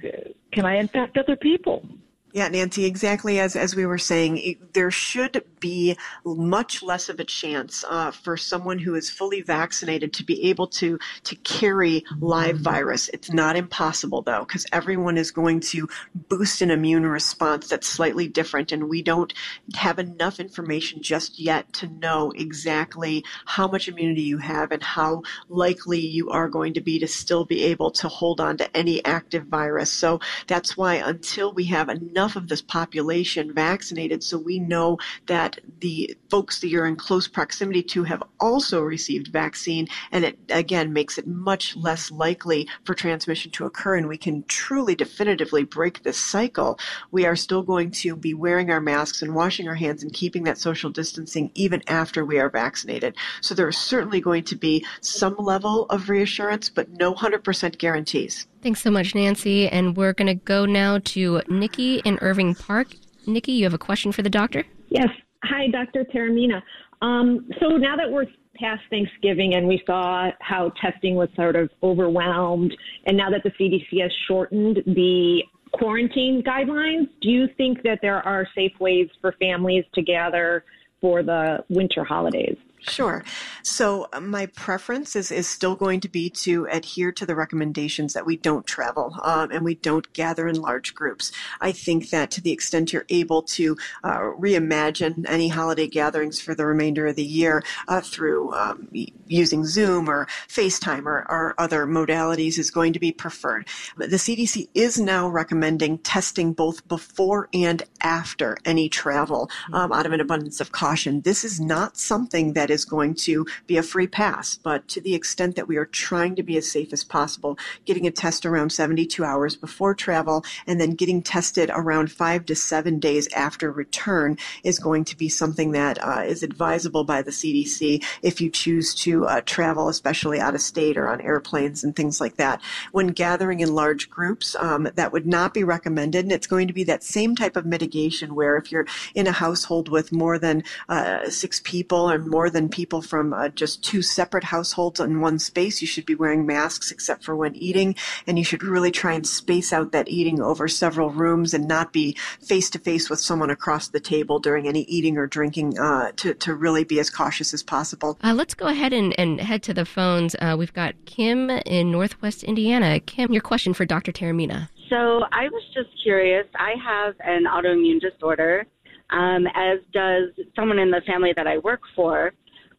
can 0.53 0.67
I 0.67 0.77
infect 0.77 1.17
other 1.19 1.37
people? 1.37 1.85
Yeah, 2.35 2.49
Nancy, 2.49 2.87
exactly 2.87 3.39
as, 3.39 3.57
as 3.57 3.77
we 3.77 3.85
were 3.85 3.99
saying, 3.99 4.57
there 4.73 4.91
should 4.91 5.45
be 5.61 5.99
much 6.25 6.83
less 6.83 7.11
of 7.11 7.21
a 7.21 7.25
chance 7.25 7.85
uh, 7.87 8.11
for 8.11 8.39
someone 8.39 8.79
who 8.79 8.95
is 8.95 9.11
fully 9.11 9.43
vaccinated 9.43 10.15
to 10.15 10.25
be 10.25 10.49
able 10.49 10.67
to, 10.69 10.99
to 11.25 11.37
carry 11.37 12.05
live 12.21 12.57
virus. 12.57 13.11
It's 13.11 13.31
not 13.31 13.55
impossible, 13.55 14.23
though, 14.23 14.47
because 14.47 14.65
everyone 14.73 15.19
is 15.19 15.31
going 15.31 15.61
to 15.61 15.87
boost 16.15 16.63
an 16.63 16.71
immune 16.71 17.05
response 17.05 17.69
that's 17.69 17.87
slightly 17.87 18.29
different, 18.29 18.73
and 18.73 18.89
we 18.89 19.03
don't 19.03 19.35
have 19.75 19.99
enough 19.99 20.41
information 20.41 21.03
just 21.03 21.39
yet 21.39 21.71
to 21.75 21.87
know 21.87 22.33
exactly 22.35 23.23
how 23.45 23.69
much 23.69 23.89
immunity 23.89 24.23
you 24.23 24.39
have 24.39 24.73
and 24.73 24.83
how 24.83 25.21
likely 25.51 26.01
you 26.01 26.31
are 26.31 26.49
going 26.49 26.73
to 26.73 26.81
be 26.81 26.99
to 26.99 27.07
still 27.07 27.45
be 27.45 27.63
able 27.65 27.91
to 27.91 28.09
hold 28.09 28.41
on 28.41 28.57
to 28.57 28.75
any 28.75 29.05
active 29.05 29.45
virus. 29.49 29.93
So 29.93 30.19
that's 30.47 30.79
why 30.79 30.95
until 30.95 31.53
we 31.53 31.65
have 31.65 31.91
enough 31.91 32.22
enough 32.23 32.37
of 32.37 32.47
this 32.47 32.63
population 32.63 33.53
vaccinated 33.53 34.23
so 34.23 34.39
we 34.39 34.61
know 34.61 34.97
that 35.27 35.59
the 35.81 36.17
folks 36.31 36.61
that 36.61 36.69
you're 36.69 36.87
in 36.87 36.95
close 36.95 37.27
proximity 37.27 37.83
to 37.83 38.05
have 38.05 38.23
also 38.39 38.81
received 38.81 39.33
vaccine. 39.33 39.89
And 40.13 40.25
it 40.25 40.39
again 40.49 40.93
makes 40.93 41.19
it 41.19 41.27
much 41.27 41.75
less 41.75 42.13
likely 42.13 42.69
for 42.85 42.95
transmission 42.95 43.51
to 43.53 43.67
occur. 43.67 43.97
And 43.97 44.07
we 44.07 44.17
can 44.17 44.45
truly 44.45 44.95
definitively 44.95 45.65
break 45.65 46.05
this 46.05 46.17
cycle. 46.17 46.79
We 47.11 47.27
are 47.27 47.35
still 47.35 47.65
going 47.65 47.91
to 48.03 48.15
be 48.15 48.35
wearing 48.35 48.71
our 48.71 48.81
masks 48.81 49.21
and 49.21 49.35
washing 49.35 49.67
our 49.67 49.75
hands 49.75 50.05
and 50.05 50.13
keeping 50.13 50.45
that 50.45 50.59
social 50.59 50.91
distancing 50.91 51.51
even 51.57 51.83
after 51.89 52.25
we 52.25 52.39
are 52.39 52.51
vaccinated. 52.51 53.17
So 53.41 53.53
there 53.53 53.69
is 53.69 53.79
certainly 53.79 54.21
going 54.21 54.45
to 54.45 54.55
be 54.55 54.87
some 55.01 55.35
level 55.39 55.87
of 55.87 56.09
reassurance, 56.09 56.69
but 56.69 56.89
no 56.89 57.15
100% 57.15 57.79
guarantees. 57.79 58.47
Thanks 58.63 58.81
so 58.81 58.93
much, 58.93 59.15
Nancy. 59.15 59.69
And 59.69 59.97
we're 59.97 60.13
going 60.13 60.29
to 60.29 60.35
go 60.35 60.65
now 60.65 60.99
to 60.99 61.43
Nikki 61.49 61.99
in 62.05 62.19
Irving 62.21 62.55
Park. 62.55 62.89
Nikki, 63.27 63.53
you 63.53 63.65
have 63.65 63.75
a 63.75 63.79
question 63.79 64.13
for 64.13 64.23
the 64.23 64.31
doctor? 64.31 64.65
Yes. 64.89 65.09
Hi, 65.43 65.67
Dr. 65.69 66.05
Taormina. 66.05 66.63
Um, 67.01 67.51
so 67.61 67.77
now 67.77 67.97
that 67.97 68.09
we're 68.09 68.27
past 68.55 68.83
Thanksgiving 68.91 69.55
and 69.55 69.67
we 69.67 69.83
saw 69.85 70.31
how 70.41 70.71
testing 70.81 71.17
was 71.17 71.29
sort 71.35 71.57
of 71.57 71.71
overwhelmed, 71.83 72.73
and 73.07 73.17
now 73.17 73.29
that 73.31 73.43
the 73.43 73.51
CDC 73.51 74.01
has 74.01 74.13
shortened 74.29 74.83
the 74.87 75.43
quarantine 75.73 76.43
guidelines, 76.47 77.09
do 77.21 77.31
you 77.31 77.49
think 77.57 77.83
that 77.83 77.99
there 78.03 78.23
are 78.23 78.47
safe 78.55 78.73
ways 78.79 79.09
for 79.21 79.33
families 79.41 79.85
to 79.95 80.03
gather 80.03 80.65
for 81.01 81.25
the 81.25 81.65
winter 81.69 82.05
holidays? 82.05 82.57
Sure. 82.89 83.25
So 83.63 84.09
uh, 84.13 84.21
my 84.21 84.47
preference 84.47 85.15
is, 85.15 85.31
is 85.31 85.49
still 85.49 85.77
going 85.77 86.01
to 86.01 86.09
be 86.09 86.29
to 86.31 86.67
adhere 86.67 87.13
to 87.13 87.25
the 87.25 87.37
recommendations 87.37 88.13
that 88.13 88.27
we 88.27 88.37
don't 88.37 88.67
travel 88.67 89.17
um, 89.23 89.51
and 89.53 89.65
we 89.65 89.77
don't 89.77 90.13
gather 90.13 90.49
in 90.49 90.61
large 90.61 90.95
groups. 90.95 91.31
I 91.61 91.73
think 91.73 92.11
that 92.11 92.31
to 92.33 92.41
the 92.41 92.51
extent 92.51 92.93
you're 92.93 93.07
able 93.09 93.43
to 93.43 93.77
uh, 94.03 94.19
reimagine 94.19 95.25
any 95.29 95.49
holiday 95.49 95.87
gatherings 95.87 96.41
for 96.41 96.55
the 96.55 96.67
remainder 96.67 97.07
of 97.07 97.17
the 97.17 97.25
year 97.25 97.63
uh, 97.87 98.01
through 98.01 98.53
um, 98.55 98.89
using 99.27 99.65
Zoom 99.65 100.09
or 100.09 100.27
FaceTime 100.49 101.07
or, 101.07 101.25
or, 101.31 101.55
other 101.59 101.87
modalities 101.87 102.59
is 102.59 102.71
going 102.71 102.93
to 102.95 102.99
be 102.99 103.13
preferred. 103.13 103.69
The 103.97 104.17
CDC 104.17 104.69
is 104.75 104.99
now 104.99 105.29
recommending 105.29 105.99
testing 105.99 106.55
both 106.55 106.89
before 106.89 107.49
and 107.53 107.83
after 108.01 108.57
any 108.65 108.89
travel 108.89 109.51
um, 109.73 109.93
out 109.93 110.07
of 110.07 110.13
an 110.13 110.21
abundance 110.21 110.61
of 110.61 110.73
caution. 110.73 111.21
This 111.21 111.45
is 111.45 111.61
not 111.61 111.97
something 111.97 112.55
that 112.55 112.71
is 112.73 112.85
going 112.85 113.15
to 113.15 113.47
be 113.67 113.77
a 113.77 113.83
free 113.83 114.07
pass, 114.07 114.59
but 114.63 114.89
to 114.89 115.01
the 115.01 115.15
extent 115.15 115.57
that 115.57 115.69
we 115.69 115.77
are 115.77 115.87
trying 115.87 116.35
to 116.37 116.43
be 116.43 116.57
as 116.57 116.71
safe 116.71 116.93
as 116.93 117.05
possible, 117.05 117.59
getting 117.85 118.07
a 118.07 118.11
test 118.11 118.45
around 118.45 118.71
72 118.71 119.25
hours 119.25 119.57
before 119.57 119.95
travel 119.95 120.45
and 120.67 120.81
then 120.81 120.95
getting 120.95 121.23
tested 121.23 121.71
around 121.73 122.11
five 122.11 122.47
to 122.47 122.55
seven 122.55 122.99
days 122.99 123.29
after 123.35 123.71
return 123.71 124.37
is 124.65 124.79
going 124.79 125.05
to 125.05 125.17
be 125.17 125.29
something 125.29 125.73
that 125.73 126.03
uh, 126.03 126.23
is 126.23 126.43
advisable 126.43 127.05
by 127.05 127.23
the 127.23 127.31
CDC 127.31 128.05
if 128.23 128.41
you 128.41 128.51
choose 128.51 128.95
to 128.95 129.27
uh, 129.27 129.41
travel, 129.43 129.89
especially 129.89 130.41
out 130.41 130.55
of 130.55 130.61
state 130.61 130.97
or 130.97 131.09
on 131.09 131.21
airplanes 131.21 131.85
and 131.85 131.95
things 131.95 132.21
like 132.21 132.37
that. 132.37 132.61
When 132.93 133.09
gathering 133.09 133.61
in 133.61 133.75
large 133.75 134.11
groups, 134.11 134.57
um, 134.57 134.89
that 134.95 135.13
would 135.13 135.27
not 135.27 135.55
be 135.55 135.65
recommended, 135.65 136.25
and 136.25 136.33
it's 136.33 136.47
going 136.47 136.69
to 136.69 136.75
be 136.75 136.85
that 136.85 137.03
same 137.03 137.37
type 137.37 137.57
of 137.57 137.67
mitigation 137.67 138.35
where 138.35 138.57
if 138.57 138.73
you're 138.73 138.87
in 139.15 139.27
a 139.27 139.33
household 139.33 139.89
with 139.89 140.13
more 140.13 140.39
than 140.39 140.65
uh, 140.89 141.29
six 141.29 141.61
people 141.61 142.11
or 142.11 142.19
more 142.19 142.51
than 142.51 142.62
people 142.71 143.03
from 143.03 143.33
uh, 143.33 143.49
just 143.49 143.83
two 143.83 144.03
separate 144.03 144.45
households 144.45 145.01
in 145.01 145.21
one 145.21 145.39
space. 145.39 145.81
You 145.81 145.87
should 145.87 146.07
be 146.07 146.15
wearing 146.15 146.47
masks 146.47 146.91
except 146.91 147.25
for 147.25 147.35
when 147.35 147.55
eating, 147.57 147.95
and 148.27 148.39
you 148.39 148.45
should 148.45 148.63
really 148.63 148.91
try 148.91 149.13
and 149.15 149.27
space 149.27 149.73
out 149.73 149.93
that 149.93 150.09
eating 150.09 150.41
over 150.41 150.69
several 150.69 151.11
rooms 151.11 151.55
and 151.55 151.67
not 151.69 151.93
be 151.93 152.17
face 152.41 152.71
to 152.71 152.79
face 152.79 153.09
with 153.09 153.21
someone 153.21 153.51
across 153.51 153.89
the 153.89 154.01
table 154.01 154.39
during 154.39 154.69
any 154.69 154.83
eating 154.83 155.17
or 155.17 155.27
drinking 155.27 155.79
uh, 155.79 156.13
to, 156.17 156.35
to 156.35 156.55
really 156.55 156.85
be 156.85 157.01
as 157.01 157.11
cautious 157.11 157.55
as 157.55 157.63
possible. 157.63 158.19
Uh, 158.23 158.35
let's 158.35 158.55
go 158.55 158.67
ahead 158.67 158.93
and, 158.93 159.19
and 159.19 159.41
head 159.41 159.63
to 159.63 159.75
the 159.75 159.85
phones. 159.85 160.35
Uh, 160.41 160.57
we've 160.59 160.73
got 160.73 160.95
Kim 161.07 161.51
in 161.51 161.91
Northwest 161.91 162.43
Indiana. 162.43 163.01
Kim, 163.01 163.33
your 163.33 163.43
question 163.43 163.75
for 163.75 163.85
Dr. 163.85 164.13
Taormina. 164.13 164.69
So 164.89 165.25
I 165.33 165.49
was 165.49 165.63
just 165.75 165.89
curious. 166.03 166.47
I 166.55 166.75
have 166.85 167.15
an 167.25 167.45
autoimmune 167.45 167.99
disorder, 167.99 168.67
um, 169.09 169.47
as 169.55 169.79
does 169.93 170.29
someone 170.55 170.79
in 170.79 170.91
the 170.91 171.01
family 171.07 171.33
that 171.35 171.47
I 171.47 171.59
work 171.59 171.81
for. 171.97 172.33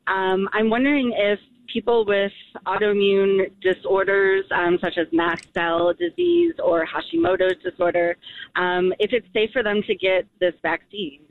Um, 0.07 0.50
I'm 0.53 0.69
wondering 0.69 1.13
if 1.15 1.39
people 1.72 2.05
with 2.05 2.31
autoimmune 2.67 3.51
disorders, 3.62 4.45
um, 4.51 4.77
such 4.79 4.98
as 4.98 5.07
mast 5.12 5.48
cell 5.53 5.93
disease 5.93 6.53
or 6.63 6.86
Hashimoto's 6.86 7.62
disorder, 7.63 8.15
um, 8.55 8.93
if 9.00 9.12
it's 9.12 9.27
safe 9.33 9.51
for 9.51 9.63
them 9.63 9.81
to 9.88 9.95
get 9.95 10.27
this 10.39 10.53
vaccine. 10.62 11.22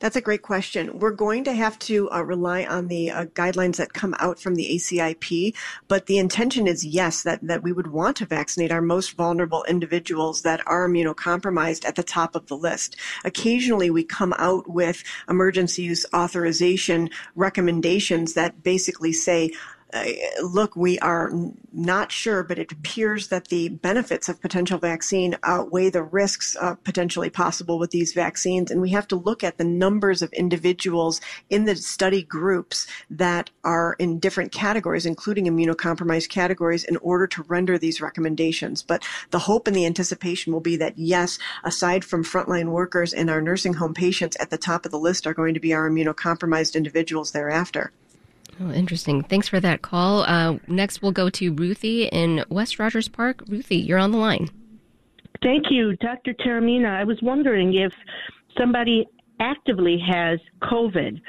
That's 0.00 0.16
a 0.16 0.20
great 0.20 0.42
question. 0.42 0.98
We're 0.98 1.12
going 1.12 1.44
to 1.44 1.52
have 1.52 1.78
to 1.80 2.10
uh, 2.10 2.22
rely 2.22 2.64
on 2.64 2.88
the 2.88 3.10
uh, 3.10 3.24
guidelines 3.26 3.76
that 3.76 3.92
come 3.92 4.14
out 4.18 4.40
from 4.40 4.56
the 4.56 4.68
ACIP, 4.74 5.54
but 5.86 6.06
the 6.06 6.18
intention 6.18 6.66
is 6.66 6.84
yes, 6.84 7.22
that, 7.22 7.46
that 7.46 7.62
we 7.62 7.72
would 7.72 7.86
want 7.86 8.16
to 8.16 8.26
vaccinate 8.26 8.72
our 8.72 8.82
most 8.82 9.16
vulnerable 9.16 9.64
individuals 9.68 10.42
that 10.42 10.66
are 10.66 10.88
immunocompromised 10.88 11.84
at 11.84 11.94
the 11.94 12.02
top 12.02 12.34
of 12.34 12.46
the 12.46 12.56
list. 12.56 12.96
Occasionally 13.24 13.88
we 13.88 14.02
come 14.02 14.34
out 14.36 14.68
with 14.68 15.04
emergency 15.28 15.82
use 15.82 16.04
authorization 16.12 17.08
recommendations 17.36 18.34
that 18.34 18.64
basically 18.64 19.12
say, 19.12 19.52
look, 20.42 20.76
we 20.76 20.98
are 21.00 21.30
not 21.72 22.10
sure, 22.10 22.42
but 22.42 22.58
it 22.58 22.72
appears 22.72 23.28
that 23.28 23.48
the 23.48 23.68
benefits 23.68 24.28
of 24.28 24.40
potential 24.40 24.78
vaccine 24.78 25.36
outweigh 25.42 25.90
the 25.90 26.02
risks 26.02 26.56
uh, 26.60 26.74
potentially 26.74 27.30
possible 27.30 27.78
with 27.78 27.90
these 27.90 28.12
vaccines. 28.12 28.70
And 28.70 28.80
we 28.80 28.90
have 28.90 29.08
to 29.08 29.16
look 29.16 29.44
at 29.44 29.58
the 29.58 29.64
numbers 29.64 30.22
of 30.22 30.32
individuals 30.32 31.20
in 31.50 31.64
the 31.64 31.76
study 31.76 32.22
groups 32.22 32.86
that 33.10 33.50
are 33.64 33.94
in 33.98 34.18
different 34.18 34.52
categories, 34.52 35.06
including 35.06 35.46
immunocompromised 35.46 36.28
categories, 36.28 36.84
in 36.84 36.96
order 36.98 37.26
to 37.26 37.42
render 37.44 37.78
these 37.78 38.00
recommendations. 38.00 38.82
But 38.82 39.04
the 39.30 39.38
hope 39.38 39.66
and 39.66 39.76
the 39.76 39.86
anticipation 39.86 40.52
will 40.52 40.60
be 40.60 40.76
that, 40.76 40.98
yes, 40.98 41.38
aside 41.64 42.04
from 42.04 42.24
frontline 42.24 42.70
workers 42.70 43.12
and 43.12 43.30
our 43.30 43.40
nursing 43.40 43.74
home 43.74 43.94
patients, 43.94 44.36
at 44.40 44.50
the 44.50 44.58
top 44.58 44.84
of 44.84 44.90
the 44.90 44.98
list 44.98 45.26
are 45.26 45.34
going 45.34 45.54
to 45.54 45.60
be 45.60 45.74
our 45.74 45.88
immunocompromised 45.88 46.74
individuals 46.74 47.32
thereafter. 47.32 47.92
Oh, 48.60 48.70
interesting. 48.70 49.22
Thanks 49.22 49.48
for 49.48 49.60
that 49.60 49.82
call. 49.82 50.22
Uh, 50.22 50.58
next, 50.66 51.02
we'll 51.02 51.12
go 51.12 51.28
to 51.30 51.52
Ruthie 51.52 52.06
in 52.06 52.44
West 52.48 52.78
Rogers 52.78 53.08
Park. 53.08 53.42
Ruthie, 53.48 53.76
you're 53.76 53.98
on 53.98 54.12
the 54.12 54.18
line. 54.18 54.48
Thank 55.42 55.66
you, 55.70 55.94
Dr. 55.96 56.32
Taormina. 56.34 56.88
I 56.88 57.04
was 57.04 57.18
wondering 57.22 57.74
if 57.74 57.92
somebody 58.56 59.06
actively 59.40 59.98
has 59.98 60.38
COVID, 60.62 61.20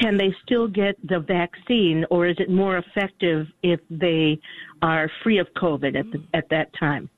can 0.00 0.18
they 0.18 0.34
still 0.42 0.68
get 0.68 0.96
the 1.08 1.20
vaccine, 1.20 2.04
or 2.10 2.26
is 2.26 2.36
it 2.38 2.50
more 2.50 2.78
effective 2.78 3.46
if 3.62 3.80
they 3.88 4.38
are 4.82 5.10
free 5.22 5.38
of 5.38 5.46
COVID 5.56 5.98
at, 5.98 6.10
the, 6.12 6.22
at 6.34 6.48
that 6.50 6.68
time? 6.78 7.08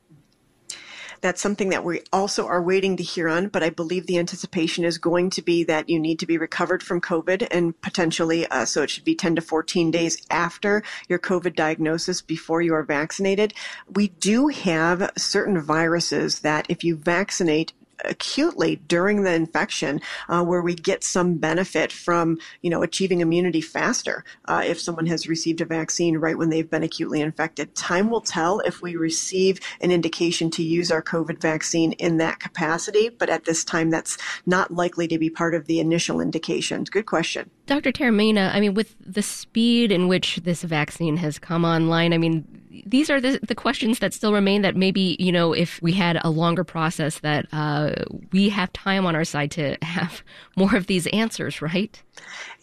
That's 1.21 1.41
something 1.41 1.71
that 1.71 1.85
we 1.85 2.03
also 2.13 2.47
are 2.47 2.63
waiting 2.63 2.97
to 2.97 3.03
hear 3.03 3.29
on, 3.29 3.49
but 3.49 3.63
I 3.63 3.71
believe 3.71 4.07
the 4.07 4.19
anticipation 4.19 4.85
is 4.85 4.99
going 4.99 5.31
to 5.31 5.43
be 5.43 5.65
that 5.65 5.89
you 5.89 5.99
need 5.99 6.19
to 6.21 6.27
be 6.27 6.39
recovered 6.39 6.83
from 6.83 7.01
COVID 7.01 7.49
and 7.51 7.81
potentially, 7.81 8.47
uh, 8.47 8.65
so 8.65 8.83
it 8.83 8.91
should 8.91 9.05
be 9.05 9.15
10 9.15 9.37
to 9.37 9.41
14 9.41 9.91
days 9.91 10.25
after 10.31 10.83
your 11.09 11.19
COVID 11.19 11.55
diagnosis 11.55 12.23
before 12.23 12.63
you 12.63 12.75
are 12.75 12.83
vaccinated. 12.83 13.55
We 13.93 14.09
do 14.09 14.49
have 14.49 15.11
certain 15.17 15.61
viruses 15.61 16.41
that 16.41 16.67
if 16.69 16.85
you 16.85 16.97
vaccinate 16.97 17.73
acutely 18.05 18.77
during 18.89 19.23
the 19.23 19.33
infection 19.33 20.01
uh, 20.29 20.43
where 20.43 20.63
we 20.63 20.75
get 20.75 21.03
some 21.05 21.37
benefit 21.37 21.93
from 21.93 22.39
you 22.63 22.71
know 22.71 22.83
achieving 22.83 23.21
immunity 23.21 23.61
faster 23.61 24.25
uh, 24.47 24.63
if 24.65 24.81
someone 24.81 25.07
has 25.07 25.29
received 25.29 25.61
a 25.61 25.65
vaccine 25.65 26.19
right 26.19 26.39
when 26.39 26.51
they've 26.51 26.71
been 26.71 26.83
acutely 26.83 27.21
infected. 27.21 27.75
Time 27.75 28.11
will 28.11 28.21
tell 28.21 28.61
if 28.61 28.83
we 28.83 28.97
receive 28.97 29.61
an 29.81 29.91
indication 29.91 30.51
to 30.51 30.63
use 30.63 30.91
our 30.91 31.03
covid 31.03 31.41
vaccine 31.41 31.93
in 31.93 32.19
that 32.19 32.41
capacity 32.41 33.09
but 33.09 33.29
at 33.29 33.45
this 33.45 33.65
time 33.65 33.91
that's 33.91 34.17
not 34.47 34.73
likely 34.73 35.09
to 35.09 35.19
be 35.19 35.31
part 35.31 35.55
of 35.55 35.67
the 35.67 35.81
initial 35.81 36.21
indication. 36.21 36.85
Good 36.85 37.07
question. 37.07 37.51
Dr 37.67 37.93
Taormina, 37.93 38.55
i 38.55 38.61
mean 38.61 38.75
with 38.75 38.97
the 39.01 39.23
speed 39.23 39.93
in 39.93 40.09
which 40.09 40.37
this 40.37 40.63
vaccine 40.63 41.17
has 41.19 41.39
come 41.39 41.65
online 41.65 42.13
i 42.13 42.19
mean 42.19 42.58
these 42.87 43.11
are 43.11 43.21
the, 43.21 43.41
the 43.43 43.55
questions 43.55 43.99
that 44.01 44.15
still 44.15 44.33
remain 44.33 44.63
that 44.63 44.77
maybe, 44.77 45.17
you 45.19 45.33
know, 45.33 45.53
if 45.53 45.81
we 45.83 45.93
had 45.93 46.21
a 46.23 46.31
longer 46.31 46.65
process 46.65 47.21
that 47.21 47.47
uh, 47.53 47.93
we 48.33 48.49
have 48.49 48.73
time 48.73 49.07
on 49.07 49.15
our 49.15 49.25
side 49.25 49.51
to 49.53 49.77
have 49.83 50.23
more 50.57 50.75
of 50.77 50.87
these 50.87 51.07
answers, 51.09 51.63
right? 51.63 52.03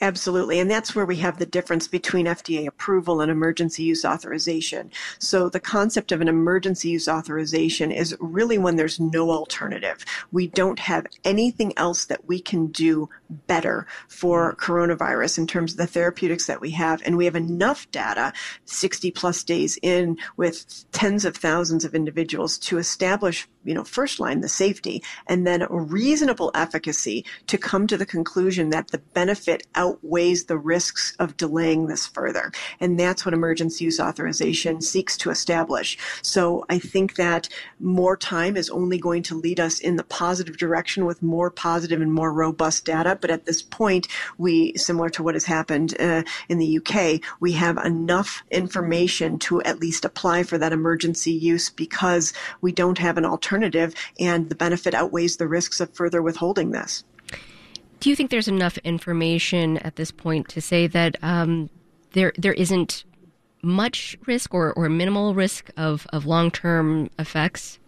Absolutely. 0.01 0.60
And 0.60 0.69
that's 0.69 0.93
where 0.93 1.05
we 1.05 1.15
have 1.17 1.39
the 1.39 1.45
difference 1.45 1.88
between 1.88 2.25
FDA 2.25 2.67
approval 2.67 3.22
and 3.22 3.31
emergency 3.31 3.84
use 3.84 4.03
authorization. 4.03 4.91
So 5.19 5.48
the 5.48 5.62
concept 5.62 6.12
of 6.12 6.19
an 6.19 6.27
emergency 6.27 6.89
use 6.89 7.07
authorization 7.07 7.91
is 7.91 8.15
really 8.19 8.57
when 8.57 8.75
there's 8.75 9.00
no 9.00 9.31
alternative. 9.31 10.03
We 10.31 10.48
don't 10.48 10.79
have 10.79 11.07
anything 11.24 11.72
else 11.77 12.05
that 12.05 12.27
we 12.27 12.41
can 12.41 12.67
do 12.67 13.10
better 13.29 13.88
for 14.10 14.55
coronavirus 14.55 15.38
in 15.38 15.48
terms 15.48 15.72
of 15.72 15.77
the 15.77 15.88
therapeutics 15.88 16.48
that 16.48 16.62
we 16.62 16.72
have. 16.72 17.01
And 17.05 17.15
we 17.15 17.25
have 17.25 17.36
enough 17.36 17.89
data, 17.91 18.34
60 18.65 19.12
plus 19.12 19.43
days 19.43 19.79
in 19.81 20.05
with 20.38 20.86
tens 20.92 21.26
of 21.26 21.36
thousands 21.36 21.84
of 21.86 21.96
individuals 21.96 22.58
to 22.58 22.78
establish 22.78 23.48
you 23.65 23.74
know, 23.74 23.84
first 23.84 24.19
line, 24.19 24.41
the 24.41 24.50
safety, 24.50 25.03
and 25.27 25.45
then 25.45 25.63
a 25.63 25.67
reasonable 25.69 26.51
efficacy 26.53 27.25
to 27.48 27.57
come 27.57 27.88
to 27.88 27.98
the 27.98 28.05
conclusion 28.05 28.69
that 28.69 28.89
the 28.89 29.00
benefit 29.00 29.65
outweighs 29.75 30.45
the 30.45 30.57
risks 30.57 31.15
of 31.19 31.36
delaying 31.38 31.88
this 31.88 32.05
further. 32.05 32.51
And 32.79 33.00
that's 33.00 33.25
what 33.25 33.34
emergency 33.34 33.86
use 33.86 34.00
authorization 34.00 34.81
seeks 34.81 35.17
to 35.17 35.31
establish. 35.31 35.98
So 36.22 36.65
I 36.69 36.79
think 36.79 37.15
that 37.15 37.50
more 37.79 38.15
time 38.15 38.55
is 38.55 38.69
only 38.69 39.00
going 39.00 39.24
to 39.24 39.36
lead 39.36 39.60
us 39.60 39.79
in 39.79 39.95
the 39.95 40.03
positive 40.03 40.57
direction 40.57 41.05
with 41.05 41.24
more 41.24 41.50
positive 41.50 42.01
and 42.01 42.13
more 42.13 42.31
robust 42.31 42.86
data. 42.86 43.17
But 43.19 43.31
at 43.31 43.45
this 43.45 43.62
point, 43.62 44.07
we, 44.38 44.75
similar 44.77 45.10
to 45.10 45.24
what 45.24 45.36
has 45.36 45.45
happened 45.45 46.00
uh, 46.00 46.24
in 46.50 46.60
the 46.60 46.77
UK, 46.77 47.22
we 47.39 47.53
have 47.53 47.77
enough 47.77 48.43
information 48.51 49.39
to 49.39 49.62
at 49.63 49.79
least 49.79 50.05
apply 50.05 50.43
for 50.43 50.57
that 50.57 50.72
emergency 50.72 51.31
use 51.31 51.69
because 51.69 52.34
we 52.62 52.72
don't 52.72 52.98
have 52.98 53.17
an 53.17 53.25
alternative 53.25 53.55
alternative, 53.56 53.94
and 54.20 54.50
the 54.50 54.56
benefit 54.56 54.94
outweighs 54.94 55.38
the 55.38 55.48
risks 55.48 55.80
of 55.80 55.94
further 55.94 56.22
withholding 56.22 56.72
this. 56.72 57.04
Do 58.00 58.10
you 58.10 58.16
think 58.16 58.30
there's 58.30 58.48
enough 58.48 58.78
information 58.80 59.78
at 59.80 59.96
this 59.96 60.12
point 60.12 60.50
to 60.50 60.62
say 60.62 60.88
that 60.88 61.16
um, 61.24 61.70
there 62.12 62.34
there 62.38 62.54
isn't 62.54 63.06
much 63.62 64.18
risk 64.28 64.54
or, 64.54 64.74
or 64.74 64.90
minimal 64.90 65.34
risk 65.34 65.72
of, 65.78 66.06
of 66.12 66.26
long 66.26 66.52
term 66.52 67.10
effects? 67.18 67.80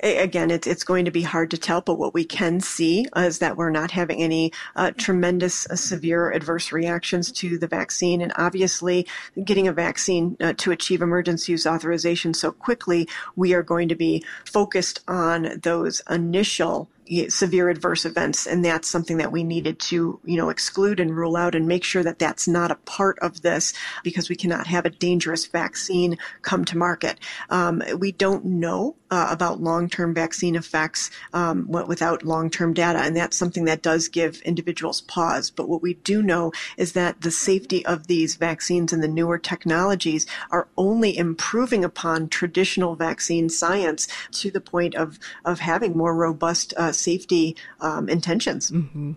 Again, 0.00 0.50
it's, 0.50 0.66
it's 0.66 0.84
going 0.84 1.04
to 1.04 1.10
be 1.10 1.22
hard 1.22 1.50
to 1.50 1.58
tell, 1.58 1.80
but 1.80 1.98
what 1.98 2.14
we 2.14 2.24
can 2.24 2.60
see 2.60 3.06
is 3.16 3.38
that 3.38 3.56
we're 3.56 3.70
not 3.70 3.90
having 3.90 4.22
any 4.22 4.52
uh, 4.76 4.90
tremendous 4.96 5.66
uh, 5.68 5.76
severe 5.76 6.30
adverse 6.30 6.72
reactions 6.72 7.32
to 7.32 7.58
the 7.58 7.66
vaccine. 7.66 8.20
And 8.20 8.32
obviously, 8.36 9.06
getting 9.44 9.68
a 9.68 9.72
vaccine 9.72 10.36
uh, 10.40 10.52
to 10.58 10.72
achieve 10.72 11.02
emergency 11.02 11.52
use 11.52 11.66
authorization 11.66 12.34
so 12.34 12.52
quickly, 12.52 13.08
we 13.36 13.54
are 13.54 13.62
going 13.62 13.88
to 13.88 13.94
be 13.94 14.24
focused 14.44 15.00
on 15.08 15.60
those 15.62 16.02
initial 16.10 16.88
severe 17.28 17.68
adverse 17.68 18.04
events 18.04 18.46
and 18.46 18.64
that's 18.64 18.88
something 18.88 19.18
that 19.18 19.32
we 19.32 19.44
needed 19.44 19.78
to 19.78 20.18
you 20.24 20.36
know 20.36 20.48
exclude 20.48 21.00
and 21.00 21.16
rule 21.16 21.36
out 21.36 21.54
and 21.54 21.68
make 21.68 21.84
sure 21.84 22.02
that 22.02 22.18
that's 22.18 22.48
not 22.48 22.70
a 22.70 22.76
part 22.76 23.18
of 23.20 23.42
this 23.42 23.72
because 24.02 24.28
we 24.28 24.36
cannot 24.36 24.66
have 24.66 24.84
a 24.84 24.90
dangerous 24.90 25.46
vaccine 25.46 26.18
come 26.42 26.64
to 26.64 26.76
market. 26.76 27.18
Um, 27.50 27.82
we 27.98 28.12
don't 28.12 28.44
know 28.44 28.96
uh, 29.10 29.28
about 29.30 29.60
long-term 29.60 30.14
vaccine 30.14 30.56
effects 30.56 31.10
um, 31.32 31.68
without 31.70 32.24
long-term 32.24 32.74
data 32.74 32.98
and 32.98 33.16
that's 33.16 33.36
something 33.36 33.64
that 33.66 33.82
does 33.82 34.08
give 34.08 34.40
individuals 34.42 35.00
pause. 35.02 35.50
But 35.50 35.68
what 35.68 35.82
we 35.82 35.94
do 35.94 36.22
know 36.22 36.52
is 36.76 36.92
that 36.92 37.20
the 37.20 37.30
safety 37.30 37.86
of 37.86 38.06
these 38.06 38.34
vaccines 38.36 38.92
and 38.92 39.02
the 39.02 39.08
newer 39.08 39.38
technologies 39.38 40.26
are 40.50 40.68
only 40.76 41.16
improving 41.16 41.84
upon 41.84 42.28
traditional 42.28 42.96
vaccine 42.96 43.48
science 43.48 44.08
to 44.32 44.50
the 44.50 44.60
point 44.60 44.94
of 44.94 45.18
of 45.44 45.60
having 45.60 45.96
more 45.96 46.14
robust 46.14 46.74
uh, 46.76 46.92
safety 46.96 47.56
um, 47.80 48.08
intentions. 48.08 48.70
Mm-hmm. 48.70 49.12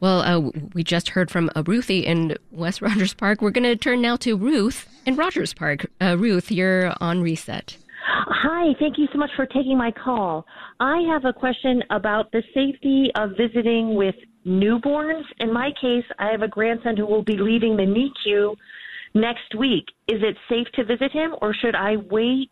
Well, 0.00 0.20
uh, 0.20 0.50
we 0.74 0.84
just 0.84 1.10
heard 1.10 1.30
from 1.30 1.50
uh, 1.56 1.62
Ruthie 1.66 2.06
in 2.06 2.36
West 2.52 2.82
Rogers 2.82 3.14
Park. 3.14 3.40
We're 3.40 3.50
going 3.50 3.64
to 3.64 3.76
turn 3.76 4.02
now 4.02 4.16
to 4.16 4.36
Ruth 4.36 4.88
in 5.06 5.16
Rogers 5.16 5.54
Park. 5.54 5.86
Uh, 6.00 6.16
Ruth, 6.18 6.50
you're 6.50 6.92
on 7.00 7.22
reset. 7.22 7.76
Hi, 8.08 8.74
thank 8.78 8.98
you 8.98 9.08
so 9.12 9.18
much 9.18 9.30
for 9.34 9.46
taking 9.46 9.76
my 9.76 9.90
call. 9.90 10.46
I 10.78 11.00
have 11.08 11.24
a 11.24 11.32
question 11.32 11.82
about 11.90 12.30
the 12.32 12.42
safety 12.54 13.10
of 13.16 13.30
visiting 13.36 13.94
with 13.94 14.14
newborns. 14.46 15.24
In 15.40 15.52
my 15.52 15.70
case, 15.80 16.04
I 16.18 16.30
have 16.30 16.42
a 16.42 16.48
grandson 16.48 16.96
who 16.96 17.06
will 17.06 17.24
be 17.24 17.36
leaving 17.36 17.76
the 17.76 17.82
NICU 17.82 18.54
next 19.14 19.54
week. 19.58 19.86
Is 20.08 20.22
it 20.22 20.36
safe 20.48 20.66
to 20.74 20.84
visit 20.84 21.10
him, 21.12 21.34
or 21.40 21.54
should 21.54 21.74
I 21.74 21.96
wait 21.96 22.50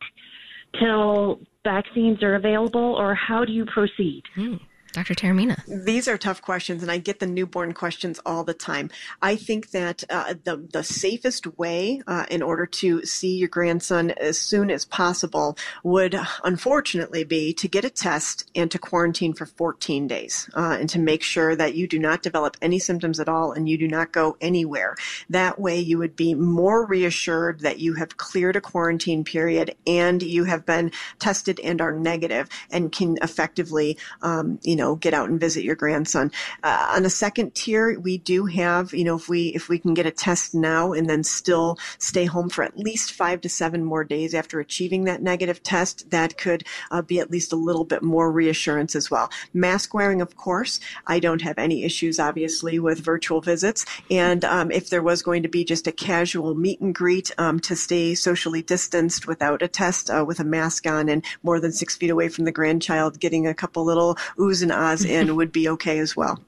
till 0.80 1.40
vaccines 1.64 2.22
are 2.22 2.36
available, 2.36 2.94
or 2.94 3.14
how 3.14 3.44
do 3.44 3.52
you 3.52 3.64
proceed? 3.64 4.22
Hmm. 4.34 4.56
Dr. 4.94 5.14
Taormina. 5.14 5.60
These 5.66 6.06
are 6.06 6.16
tough 6.16 6.40
questions, 6.40 6.80
and 6.80 6.90
I 6.90 6.98
get 6.98 7.18
the 7.18 7.26
newborn 7.26 7.74
questions 7.74 8.20
all 8.24 8.44
the 8.44 8.54
time. 8.54 8.90
I 9.20 9.34
think 9.34 9.72
that 9.72 10.04
uh, 10.08 10.34
the 10.44 10.56
the 10.72 10.84
safest 10.84 11.58
way 11.58 12.00
uh, 12.06 12.26
in 12.30 12.42
order 12.42 12.64
to 12.64 13.04
see 13.04 13.36
your 13.36 13.48
grandson 13.48 14.12
as 14.12 14.38
soon 14.38 14.70
as 14.70 14.84
possible 14.84 15.58
would, 15.82 16.16
unfortunately, 16.44 17.24
be 17.24 17.52
to 17.54 17.66
get 17.66 17.84
a 17.84 17.90
test 17.90 18.48
and 18.54 18.70
to 18.70 18.78
quarantine 18.78 19.34
for 19.34 19.46
14 19.46 20.06
days, 20.06 20.48
uh, 20.54 20.76
and 20.78 20.88
to 20.90 21.00
make 21.00 21.24
sure 21.24 21.56
that 21.56 21.74
you 21.74 21.88
do 21.88 21.98
not 21.98 22.22
develop 22.22 22.56
any 22.62 22.78
symptoms 22.78 23.18
at 23.18 23.28
all 23.28 23.50
and 23.50 23.68
you 23.68 23.76
do 23.76 23.88
not 23.88 24.12
go 24.12 24.36
anywhere. 24.40 24.94
That 25.28 25.60
way, 25.60 25.80
you 25.80 25.98
would 25.98 26.14
be 26.14 26.34
more 26.34 26.86
reassured 26.86 27.60
that 27.60 27.80
you 27.80 27.94
have 27.94 28.16
cleared 28.16 28.54
a 28.54 28.60
quarantine 28.60 29.24
period 29.24 29.74
and 29.88 30.22
you 30.22 30.44
have 30.44 30.64
been 30.64 30.92
tested 31.18 31.58
and 31.64 31.80
are 31.80 31.92
negative 31.92 32.48
and 32.70 32.92
can 32.92 33.18
effectively, 33.20 33.98
um, 34.22 34.60
you 34.62 34.76
know 34.76 34.83
know, 34.84 34.94
get 34.96 35.14
out 35.14 35.28
and 35.28 35.40
visit 35.40 35.64
your 35.64 35.74
grandson. 35.74 36.30
Uh, 36.62 36.94
on 36.96 37.04
a 37.04 37.10
second 37.10 37.54
tier, 37.54 37.98
we 37.98 38.18
do 38.18 38.46
have, 38.46 38.92
you 38.92 39.04
know, 39.04 39.16
if 39.16 39.28
we 39.28 39.48
if 39.48 39.68
we 39.68 39.78
can 39.78 39.94
get 39.94 40.06
a 40.06 40.10
test 40.10 40.54
now 40.54 40.92
and 40.92 41.08
then 41.08 41.24
still 41.24 41.78
stay 41.98 42.26
home 42.26 42.48
for 42.48 42.62
at 42.64 42.78
least 42.78 43.12
five 43.12 43.40
to 43.40 43.48
seven 43.48 43.84
more 43.84 44.04
days 44.04 44.34
after 44.34 44.60
achieving 44.60 45.04
that 45.04 45.22
negative 45.22 45.62
test, 45.62 46.10
that 46.10 46.36
could 46.36 46.64
uh, 46.90 47.02
be 47.02 47.18
at 47.18 47.30
least 47.30 47.52
a 47.52 47.56
little 47.56 47.84
bit 47.84 48.02
more 48.02 48.30
reassurance 48.30 48.94
as 48.94 49.10
well. 49.10 49.30
Mask 49.52 49.94
wearing, 49.94 50.20
of 50.20 50.36
course, 50.36 50.80
I 51.06 51.18
don't 51.18 51.42
have 51.42 51.58
any 51.58 51.84
issues, 51.84 52.18
obviously, 52.20 52.78
with 52.78 53.00
virtual 53.00 53.40
visits. 53.40 53.84
And 54.10 54.44
um, 54.44 54.70
if 54.70 54.90
there 54.90 55.02
was 55.02 55.22
going 55.22 55.42
to 55.42 55.48
be 55.48 55.64
just 55.64 55.86
a 55.86 55.92
casual 55.92 56.54
meet 56.54 56.80
and 56.80 56.94
greet 56.94 57.30
um, 57.38 57.58
to 57.60 57.74
stay 57.76 58.14
socially 58.14 58.62
distanced 58.62 59.26
without 59.26 59.62
a 59.62 59.68
test, 59.68 60.10
uh, 60.10 60.24
with 60.26 60.40
a 60.40 60.44
mask 60.44 60.86
on, 60.86 61.08
and 61.08 61.24
more 61.42 61.60
than 61.60 61.72
six 61.72 61.96
feet 61.96 62.10
away 62.10 62.28
from 62.28 62.44
the 62.44 62.52
grandchild, 62.52 63.20
getting 63.20 63.46
a 63.46 63.54
couple 63.54 63.84
little 63.84 64.16
oohs 64.38 64.62
and 64.62 64.72
Oz 64.74 65.04
in 65.04 65.36
would 65.36 65.52
be 65.52 65.68
okay 65.70 65.98
as 65.98 66.16
well. 66.16 66.42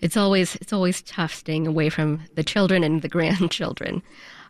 It's 0.00 0.16
always 0.16 0.56
it's 0.56 0.72
always 0.72 1.02
tough 1.02 1.34
staying 1.34 1.66
away 1.66 1.88
from 1.88 2.22
the 2.34 2.44
children 2.44 2.84
and 2.84 3.02
the 3.02 3.08
grandchildren. 3.16 4.02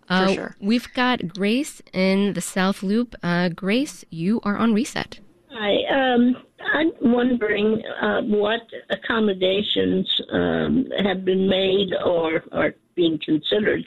Uh, 0.09 0.27
For 0.27 0.35
sure. 0.35 0.57
We've 0.61 0.93
got 0.95 1.29
Grace 1.29 1.81
in 1.93 2.35
the 2.35 2.41
South 2.41 2.83
Loop. 2.83 3.15
Uh, 3.23 3.49
Grace, 3.49 4.05
you 4.11 4.41
are 4.43 4.57
on 4.57 4.75
reset. 4.75 5.21
Hi. 5.51 6.15
Um, 6.15 6.37
I'm 6.75 6.93
wondering 7.01 7.83
uh, 8.01 8.23
what 8.23 8.63
accommodations 8.91 10.11
um, 10.33 10.87
have 11.05 11.25
been 11.25 11.49
made 11.49 11.91
or 12.05 12.43
are 12.53 12.75
being 12.95 13.19
considered 13.19 13.87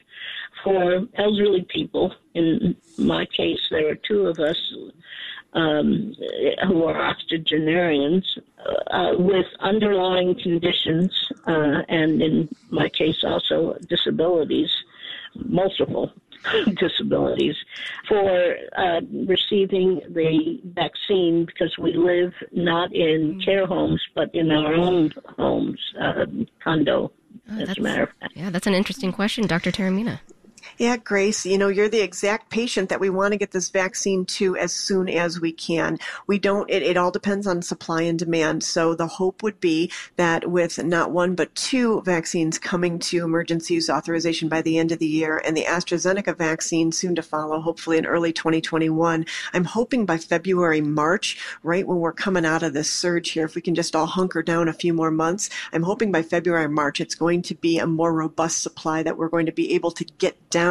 for 0.63 1.07
elderly 1.15 1.65
people. 1.69 2.13
In 2.33 2.75
my 2.97 3.25
case, 3.25 3.59
there 3.69 3.89
are 3.89 3.95
two 3.95 4.27
of 4.27 4.39
us 4.39 4.57
um, 5.53 6.13
who 6.67 6.83
are 6.83 7.01
octogenarians 7.01 8.37
uh, 8.91 9.13
with 9.17 9.47
underlying 9.59 10.35
conditions, 10.39 11.11
uh, 11.47 11.81
and 11.89 12.21
in 12.21 12.49
my 12.69 12.89
case 12.89 13.23
also 13.23 13.77
disabilities, 13.89 14.69
multiple 15.35 16.11
disabilities, 16.75 17.55
for 18.07 18.55
uh, 18.77 19.01
receiving 19.25 20.01
the 20.09 20.59
vaccine 20.65 21.45
because 21.45 21.77
we 21.77 21.93
live 21.93 22.33
not 22.51 22.93
in 22.93 23.41
care 23.41 23.65
homes 23.65 24.01
but 24.13 24.33
in 24.35 24.51
our 24.51 24.73
own 24.73 25.13
homes, 25.37 25.79
uh, 25.99 26.25
condo. 26.63 27.11
Oh, 27.49 27.59
as 27.59 27.77
a 27.77 27.81
matter 27.81 28.03
of 28.03 28.09
fact. 28.19 28.33
Yeah, 28.35 28.49
that's 28.49 28.67
an 28.67 28.73
interesting 28.73 29.11
question, 29.11 29.47
Dr. 29.47 29.71
Taormina. 29.71 30.19
Yeah, 30.79 30.97
Grace, 30.97 31.43
you 31.43 31.57
know, 31.57 31.69
you're 31.69 31.89
the 31.89 32.03
exact 32.03 32.51
patient 32.51 32.89
that 32.89 32.99
we 32.99 33.09
want 33.09 33.31
to 33.31 33.37
get 33.39 33.49
this 33.49 33.69
vaccine 33.69 34.25
to 34.25 34.55
as 34.57 34.71
soon 34.71 35.09
as 35.09 35.41
we 35.41 35.51
can. 35.51 35.97
We 36.27 36.37
don't, 36.37 36.69
it, 36.69 36.83
it 36.83 36.97
all 36.97 37.09
depends 37.09 37.47
on 37.47 37.63
supply 37.63 38.03
and 38.03 38.19
demand. 38.19 38.63
So 38.63 38.93
the 38.93 39.07
hope 39.07 39.41
would 39.41 39.59
be 39.59 39.91
that 40.17 40.51
with 40.51 40.83
not 40.83 41.09
one, 41.09 41.33
but 41.33 41.55
two 41.55 42.01
vaccines 42.01 42.59
coming 42.59 42.99
to 42.99 43.23
emergency 43.23 43.73
use 43.73 43.89
authorization 43.89 44.49
by 44.49 44.61
the 44.61 44.77
end 44.77 44.91
of 44.91 44.99
the 44.99 45.07
year 45.07 45.41
and 45.43 45.57
the 45.57 45.63
AstraZeneca 45.63 46.37
vaccine 46.37 46.91
soon 46.91 47.15
to 47.15 47.23
follow, 47.23 47.59
hopefully 47.59 47.97
in 47.97 48.05
early 48.05 48.31
2021. 48.31 49.25
I'm 49.53 49.63
hoping 49.63 50.05
by 50.05 50.19
February, 50.19 50.81
March, 50.81 51.39
right 51.63 51.87
when 51.87 51.97
we're 51.97 52.13
coming 52.13 52.45
out 52.45 52.61
of 52.61 52.73
this 52.73 52.91
surge 52.91 53.31
here, 53.31 53.45
if 53.45 53.55
we 53.55 53.63
can 53.63 53.73
just 53.73 53.95
all 53.95 54.05
hunker 54.05 54.43
down 54.43 54.67
a 54.67 54.73
few 54.73 54.93
more 54.93 55.09
months, 55.09 55.49
I'm 55.73 55.83
hoping 55.83 56.11
by 56.11 56.21
February, 56.21 56.69
March, 56.69 57.01
it's 57.01 57.15
going 57.15 57.41
to 57.41 57.55
be 57.55 57.79
a 57.79 57.87
more 57.87 58.13
robust 58.13 58.61
supply 58.61 59.01
that 59.01 59.17
we're 59.17 59.27
going 59.27 59.47
to 59.47 59.51
be 59.51 59.73
able 59.73 59.89
to 59.89 60.03
get 60.19 60.51
down 60.51 60.66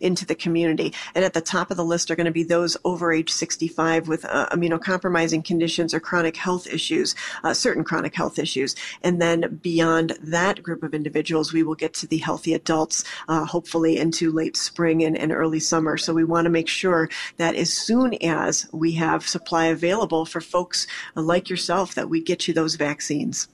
into 0.00 0.26
the 0.26 0.34
community. 0.34 0.92
And 1.14 1.24
at 1.24 1.34
the 1.34 1.40
top 1.40 1.70
of 1.70 1.76
the 1.76 1.84
list 1.84 2.10
are 2.10 2.16
going 2.16 2.26
to 2.26 2.32
be 2.32 2.42
those 2.42 2.76
over 2.84 3.12
age 3.12 3.30
65 3.30 4.08
with 4.08 4.24
uh, 4.24 4.48
immunocompromising 4.50 5.44
conditions 5.44 5.94
or 5.94 6.00
chronic 6.00 6.36
health 6.36 6.66
issues, 6.66 7.14
uh, 7.42 7.54
certain 7.54 7.84
chronic 7.84 8.14
health 8.14 8.38
issues. 8.38 8.74
And 9.02 9.20
then 9.20 9.60
beyond 9.62 10.16
that 10.22 10.62
group 10.62 10.82
of 10.82 10.94
individuals, 10.94 11.52
we 11.52 11.62
will 11.62 11.74
get 11.74 11.94
to 11.94 12.06
the 12.06 12.18
healthy 12.18 12.54
adults, 12.54 13.04
uh, 13.28 13.44
hopefully 13.44 13.98
into 13.98 14.32
late 14.32 14.56
spring 14.56 15.02
and, 15.04 15.16
and 15.16 15.32
early 15.32 15.60
summer. 15.60 15.96
So 15.96 16.14
we 16.14 16.24
want 16.24 16.46
to 16.46 16.50
make 16.50 16.68
sure 16.68 17.08
that 17.36 17.54
as 17.54 17.72
soon 17.72 18.14
as 18.22 18.66
we 18.72 18.92
have 18.92 19.26
supply 19.26 19.66
available 19.66 20.24
for 20.24 20.40
folks 20.40 20.86
like 21.14 21.50
yourself, 21.50 21.94
that 21.94 22.08
we 22.08 22.22
get 22.22 22.48
you 22.48 22.54
those 22.54 22.76
vaccines. 22.76 23.48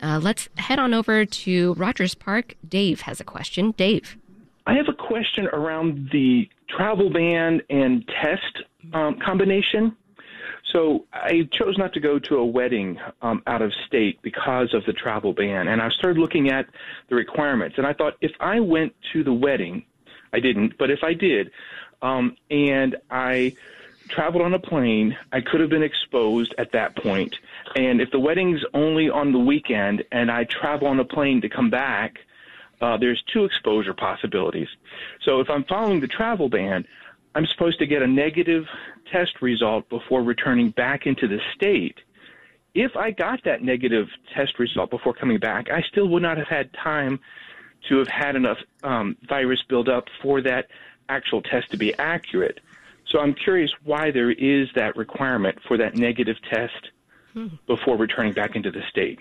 Uh, 0.00 0.18
let's 0.22 0.48
head 0.56 0.78
on 0.78 0.94
over 0.94 1.24
to 1.24 1.74
Rogers 1.74 2.14
Park. 2.14 2.56
Dave 2.66 3.02
has 3.02 3.20
a 3.20 3.24
question. 3.24 3.72
Dave. 3.72 4.16
I 4.66 4.74
have 4.74 4.88
a 4.88 4.92
question 4.92 5.46
around 5.48 6.10
the 6.12 6.48
travel 6.68 7.10
ban 7.10 7.62
and 7.68 8.06
test 8.08 8.62
um, 8.92 9.18
combination. 9.18 9.96
So 10.72 11.04
I 11.12 11.48
chose 11.52 11.76
not 11.76 11.92
to 11.94 12.00
go 12.00 12.18
to 12.18 12.36
a 12.36 12.46
wedding 12.46 12.98
um, 13.20 13.42
out 13.46 13.60
of 13.60 13.72
state 13.86 14.22
because 14.22 14.72
of 14.72 14.84
the 14.86 14.92
travel 14.92 15.32
ban, 15.32 15.68
and 15.68 15.82
I 15.82 15.90
started 15.90 16.18
looking 16.18 16.50
at 16.50 16.66
the 17.08 17.14
requirements. 17.14 17.76
And 17.76 17.86
I 17.86 17.92
thought 17.92 18.14
if 18.20 18.32
I 18.40 18.60
went 18.60 18.94
to 19.12 19.22
the 19.22 19.32
wedding, 19.32 19.84
I 20.32 20.40
didn't, 20.40 20.78
but 20.78 20.90
if 20.90 21.00
I 21.02 21.12
did, 21.12 21.50
um, 22.00 22.36
and 22.50 22.96
I 23.10 23.54
traveled 24.08 24.42
on 24.42 24.54
a 24.54 24.58
plane, 24.58 25.16
I 25.32 25.40
could 25.40 25.60
have 25.60 25.70
been 25.70 25.82
exposed 25.82 26.54
at 26.56 26.72
that 26.72 26.96
point. 26.96 27.34
And 27.76 28.00
if 28.00 28.10
the 28.10 28.18
wedding's 28.18 28.60
only 28.72 29.10
on 29.10 29.32
the 29.32 29.38
weekend, 29.38 30.04
and 30.10 30.30
I 30.30 30.44
travel 30.44 30.88
on 30.88 31.00
a 31.00 31.04
plane 31.04 31.40
to 31.42 31.48
come 31.48 31.70
back 31.70 32.20
uh, 32.82 32.96
there's 32.96 33.22
two 33.32 33.44
exposure 33.44 33.94
possibilities. 33.94 34.68
So 35.24 35.40
if 35.40 35.48
I'm 35.48 35.64
following 35.64 36.00
the 36.00 36.08
travel 36.08 36.48
ban, 36.48 36.84
I'm 37.34 37.46
supposed 37.46 37.78
to 37.78 37.86
get 37.86 38.02
a 38.02 38.06
negative 38.06 38.66
test 39.10 39.40
result 39.40 39.88
before 39.88 40.22
returning 40.22 40.70
back 40.70 41.06
into 41.06 41.28
the 41.28 41.38
state. 41.54 41.98
If 42.74 42.96
I 42.96 43.12
got 43.12 43.44
that 43.44 43.62
negative 43.62 44.08
test 44.34 44.58
result 44.58 44.90
before 44.90 45.14
coming 45.14 45.38
back, 45.38 45.70
I 45.70 45.82
still 45.82 46.08
would 46.08 46.22
not 46.22 46.38
have 46.38 46.48
had 46.48 46.72
time 46.72 47.20
to 47.88 47.98
have 47.98 48.08
had 48.08 48.36
enough 48.36 48.58
um, 48.82 49.16
virus 49.28 49.62
build 49.68 49.88
up 49.88 50.08
for 50.20 50.40
that 50.42 50.68
actual 51.08 51.42
test 51.42 51.70
to 51.70 51.76
be 51.76 51.94
accurate. 51.94 52.60
So 53.06 53.20
I'm 53.20 53.34
curious 53.34 53.70
why 53.84 54.10
there 54.10 54.30
is 54.30 54.68
that 54.74 54.96
requirement 54.96 55.58
for 55.68 55.76
that 55.76 55.96
negative 55.96 56.36
test 56.50 56.90
hmm. 57.32 57.48
before 57.66 57.96
returning 57.96 58.32
back 58.32 58.56
into 58.56 58.70
the 58.70 58.82
state 58.88 59.18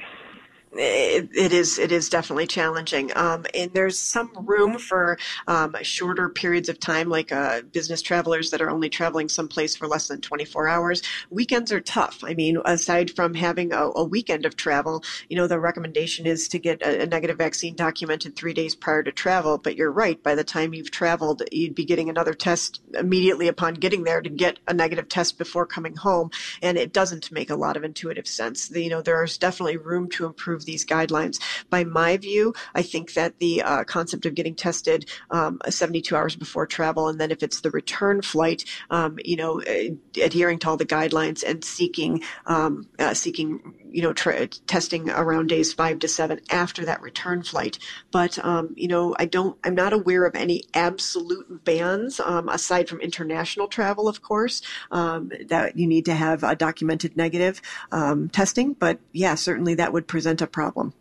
it, 0.74 1.30
it 1.36 1.52
is 1.52 1.78
it 1.78 1.92
is 1.92 2.10
definitely 2.10 2.48
challenging. 2.48 3.12
Um, 3.16 3.46
and 3.54 3.72
there's 3.74 4.00
some 4.00 4.32
room 4.46 4.78
for 4.78 5.18
um, 5.48 5.76
shorter 5.82 6.30
periods 6.30 6.70
of 6.70 6.80
time 6.80 7.10
like 7.10 7.32
uh, 7.32 7.62
business 7.62 8.02
travelers 8.02 8.52
that 8.52 8.62
are 8.62 8.70
only 8.70 8.90
traveling 8.90 9.28
someplace 9.28 9.76
for 9.76 9.88
less 9.88 10.08
than 10.08 10.22
24 10.22 10.68
hours. 10.68 11.02
Weekends 11.30 11.72
are 11.72 11.82
tough. 11.82 12.24
I 12.24 12.34
mean 12.34 12.58
aside 12.64 13.12
from 13.12 13.34
having 13.34 13.74
a, 13.74 13.92
a 13.96 14.04
weekend 14.04 14.46
of 14.46 14.56
travel 14.56 15.04
you 15.30 15.36
know 15.36 15.48
the 15.48 15.60
recommendation 15.60 16.26
is 16.26 16.48
to 16.50 16.60
get 16.60 16.82
a, 16.82 17.04
a, 17.04 17.06
negative 17.06 17.38
vaccine 17.38 17.76
documented 17.76 18.36
three 18.36 18.54
days 18.54 18.76
prior 18.76 19.04
to 19.04 19.12
travel. 19.12 19.58
But 19.58 19.76
you're 19.76 19.92
right. 19.92 20.22
By 20.22 20.36
the 20.36 20.44
time 20.44 20.74
you've 20.74 20.92
traveled 20.92 21.44
you'd 21.52 21.76
be 21.76 21.86
getting 21.86 22.10
another 22.10 22.34
test 22.34 22.82
immediately 22.94 23.50
upon 23.50 23.74
getting 23.74 24.04
there 24.04 24.22
to 24.22 24.30
get 24.30 24.60
a 24.68 24.74
negative 24.74 25.10
test 25.10 25.38
before 25.38 25.66
coming 25.66 25.98
home. 25.98 26.32
And 26.62 26.78
it 26.78 26.94
doesn't 26.94 27.32
make 27.32 27.50
a 27.50 27.56
lot 27.56 27.76
of 27.76 27.84
intuitive 27.84 28.28
sense. 28.28 28.70
The, 28.70 28.82
you 28.82 28.90
know 28.90 29.02
there's 29.02 29.38
definitely 29.38 29.76
room 29.76 30.10
to 30.12 30.26
improve 30.26 30.61
improve 30.62 30.66
these 30.66 30.86
guidelines. 30.86 31.40
By 31.70 31.84
my 31.84 32.18
view, 32.18 32.54
I 32.76 32.82
think 32.82 33.14
that 33.14 33.40
the 33.40 33.62
uh, 33.62 33.84
concept 33.84 34.26
of 34.26 34.36
getting 34.36 34.56
tested 34.56 35.10
um, 35.30 35.60
72 35.68 36.16
hours 36.16 36.36
before 36.36 36.66
travel, 36.66 37.08
and 37.08 37.20
then 37.20 37.32
if 37.32 37.44
it's 37.44 37.62
the 37.62 37.72
return 37.72 38.22
flight, 38.22 38.66
um, 38.90 39.18
you 39.24 39.36
know, 39.36 39.62
adhering 40.22 40.60
to 40.60 40.70
all 40.70 40.78
the 40.78 40.86
guidelines 40.86 41.44
and 41.44 41.64
seeking 41.64 42.22
um, 42.46 42.88
uh, 43.00 43.14
seeking 43.14 43.71
you 43.92 44.02
know, 44.02 44.14
tra- 44.14 44.48
testing 44.48 45.10
around 45.10 45.48
days 45.48 45.74
five 45.74 46.00
to 46.00 46.08
seven 46.08 46.40
after 46.50 46.86
that 46.86 47.02
return 47.02 47.44
flight. 47.44 47.78
But, 48.12 48.44
um, 48.44 48.74
you 48.76 48.88
know, 48.88 49.16
I 49.20 49.26
don't, 49.26 49.58
I'm 49.64 49.76
not 49.76 49.94
aware 49.94 50.26
of 50.26 50.36
any 50.36 50.64
absolute 50.74 51.64
bans, 51.64 52.20
um, 52.20 52.50
aside 52.50 52.90
from 52.90 53.00
international 53.02 53.68
travel, 53.68 54.08
of 54.08 54.22
course, 54.22 54.62
um, 54.92 55.32
that 55.48 55.78
you 55.78 55.88
need 55.88 56.06
to 56.06 56.14
have 56.14 56.44
a 56.44 56.56
documented 56.56 57.18
negative 57.18 57.62
um, 57.92 58.30
testing. 58.30 58.74
But 58.74 59.00
yeah, 59.12 59.36
certainly 59.36 59.76
that 59.76 59.94
would 59.94 60.08
present 60.08 60.42
a 60.42 60.48
problem. 60.48 60.94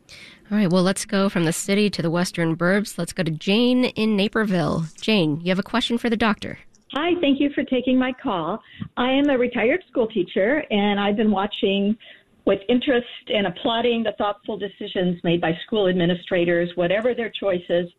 All 0.51 0.59
right, 0.59 0.71
well, 0.71 0.83
let's 0.83 1.05
go 1.05 1.29
from 1.29 1.45
the 1.45 1.53
city 1.53 1.89
to 1.91 2.03
the 2.03 2.11
western 2.11 2.57
burbs. 2.57 2.99
Let's 2.99 3.13
go 3.13 3.23
to 3.23 3.31
Jane 3.31 3.85
in 3.85 4.17
Naperville. 4.17 4.87
Jane, 5.01 5.41
you 5.41 5.51
have 5.51 5.61
a 5.61 5.63
question 5.63 5.97
for 5.97 6.11
the 6.11 6.17
doctor. 6.17 6.59
Hi, 6.93 7.13
thank 7.21 7.39
you 7.39 7.51
for 7.55 7.63
taking 7.63 7.97
my 7.97 8.13
call. 8.21 8.61
I 8.97 9.13
am 9.13 9.31
a 9.31 9.39
retired 9.39 9.85
school 9.89 10.09
teacher, 10.09 10.65
and 10.73 10.99
I've 10.99 11.15
been 11.15 11.31
watching 11.31 11.97
with 12.45 12.61
interest 12.69 13.07
in 13.29 13.47
applauding 13.47 14.03
the 14.03 14.13
thoughtful 14.13 14.57
decisions 14.57 15.23
made 15.23 15.41
by 15.41 15.59
school 15.67 15.89
administrators, 15.89 16.71
whatever 16.75 17.15
their 17.15 17.31
choices, 17.31 17.91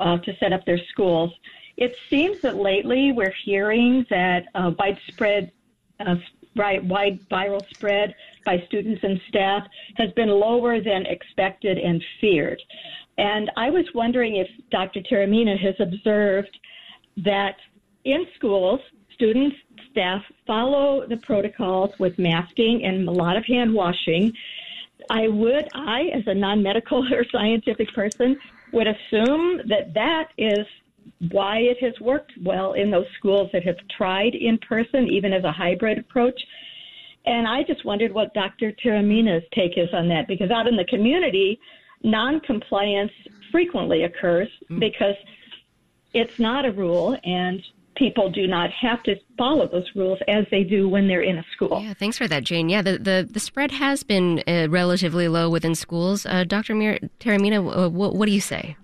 uh, 0.00 0.18
to 0.18 0.36
set 0.38 0.52
up 0.52 0.64
their 0.64 0.80
schools. 0.90 1.32
It 1.76 1.96
seems 2.10 2.40
that 2.40 2.56
lately 2.56 3.12
we're 3.12 3.34
hearing 3.44 4.06
that 4.10 4.46
uh, 4.54 4.72
widespread 4.78 5.52
uh, 6.00 6.16
right, 6.56 6.84
wide 6.84 7.20
viral 7.28 7.66
spread 7.74 8.14
by 8.44 8.62
students 8.66 9.02
and 9.02 9.20
staff 9.28 9.66
has 9.96 10.12
been 10.12 10.28
lower 10.28 10.80
than 10.80 11.06
expected 11.06 11.78
and 11.78 12.02
feared. 12.20 12.62
And 13.18 13.50
I 13.56 13.70
was 13.70 13.86
wondering 13.94 14.36
if 14.36 14.48
Dr. 14.70 15.00
Taormina 15.00 15.58
has 15.58 15.74
observed 15.78 16.56
that 17.18 17.56
in 18.04 18.26
schools, 18.34 18.80
students, 19.14 19.56
staff 19.90 20.22
follow 20.46 21.06
the 21.06 21.16
protocols 21.18 21.90
with 21.98 22.18
masking 22.18 22.84
and 22.84 23.08
a 23.08 23.12
lot 23.12 23.36
of 23.36 23.44
hand 23.44 23.72
washing. 23.72 24.32
I 25.10 25.28
would, 25.28 25.68
I, 25.74 26.10
as 26.14 26.22
a 26.26 26.34
non 26.34 26.62
medical 26.62 27.06
or 27.12 27.24
scientific 27.30 27.92
person, 27.94 28.38
would 28.72 28.86
assume 28.86 29.60
that 29.68 29.94
that 29.94 30.28
is 30.36 30.66
why 31.30 31.58
it 31.58 31.78
has 31.80 31.98
worked 32.00 32.32
well 32.42 32.72
in 32.72 32.90
those 32.90 33.06
schools 33.18 33.50
that 33.52 33.64
have 33.64 33.76
tried 33.96 34.34
in 34.34 34.58
person, 34.58 35.08
even 35.08 35.32
as 35.32 35.44
a 35.44 35.52
hybrid 35.52 35.98
approach. 35.98 36.40
And 37.26 37.46
I 37.46 37.62
just 37.62 37.84
wondered 37.84 38.12
what 38.12 38.34
Dr. 38.34 38.72
Taormina's 38.72 39.44
take 39.54 39.78
is 39.78 39.88
on 39.92 40.08
that, 40.08 40.26
because 40.28 40.50
out 40.50 40.66
in 40.66 40.76
the 40.76 40.84
community, 40.84 41.58
non-compliance 42.02 43.12
frequently 43.50 44.02
occurs 44.02 44.48
mm. 44.70 44.80
because 44.80 45.14
it's 46.12 46.38
not 46.38 46.66
a 46.66 46.72
rule 46.72 47.16
and 47.24 47.62
people 47.96 48.30
do 48.30 48.46
not 48.46 48.70
have 48.70 49.02
to 49.04 49.16
follow 49.38 49.68
those 49.68 49.90
rules 49.94 50.18
as 50.28 50.44
they 50.50 50.64
do 50.64 50.88
when 50.88 51.08
they're 51.08 51.22
in 51.22 51.38
a 51.38 51.44
school. 51.52 51.80
Yeah, 51.82 51.94
thanks 51.94 52.18
for 52.18 52.28
that, 52.28 52.44
Jane. 52.44 52.68
Yeah, 52.68 52.82
the, 52.82 52.98
the, 52.98 53.28
the 53.30 53.40
spread 53.40 53.70
has 53.72 54.02
been 54.02 54.42
uh, 54.46 54.68
relatively 54.70 55.28
low 55.28 55.48
within 55.50 55.74
schools. 55.74 56.26
Uh, 56.26 56.44
Dr. 56.44 56.74
Mir- 56.74 56.98
Taormina, 57.20 57.86
uh, 57.86 57.88
what, 57.88 58.14
what 58.14 58.26
do 58.26 58.32
you 58.32 58.40
say? 58.40 58.76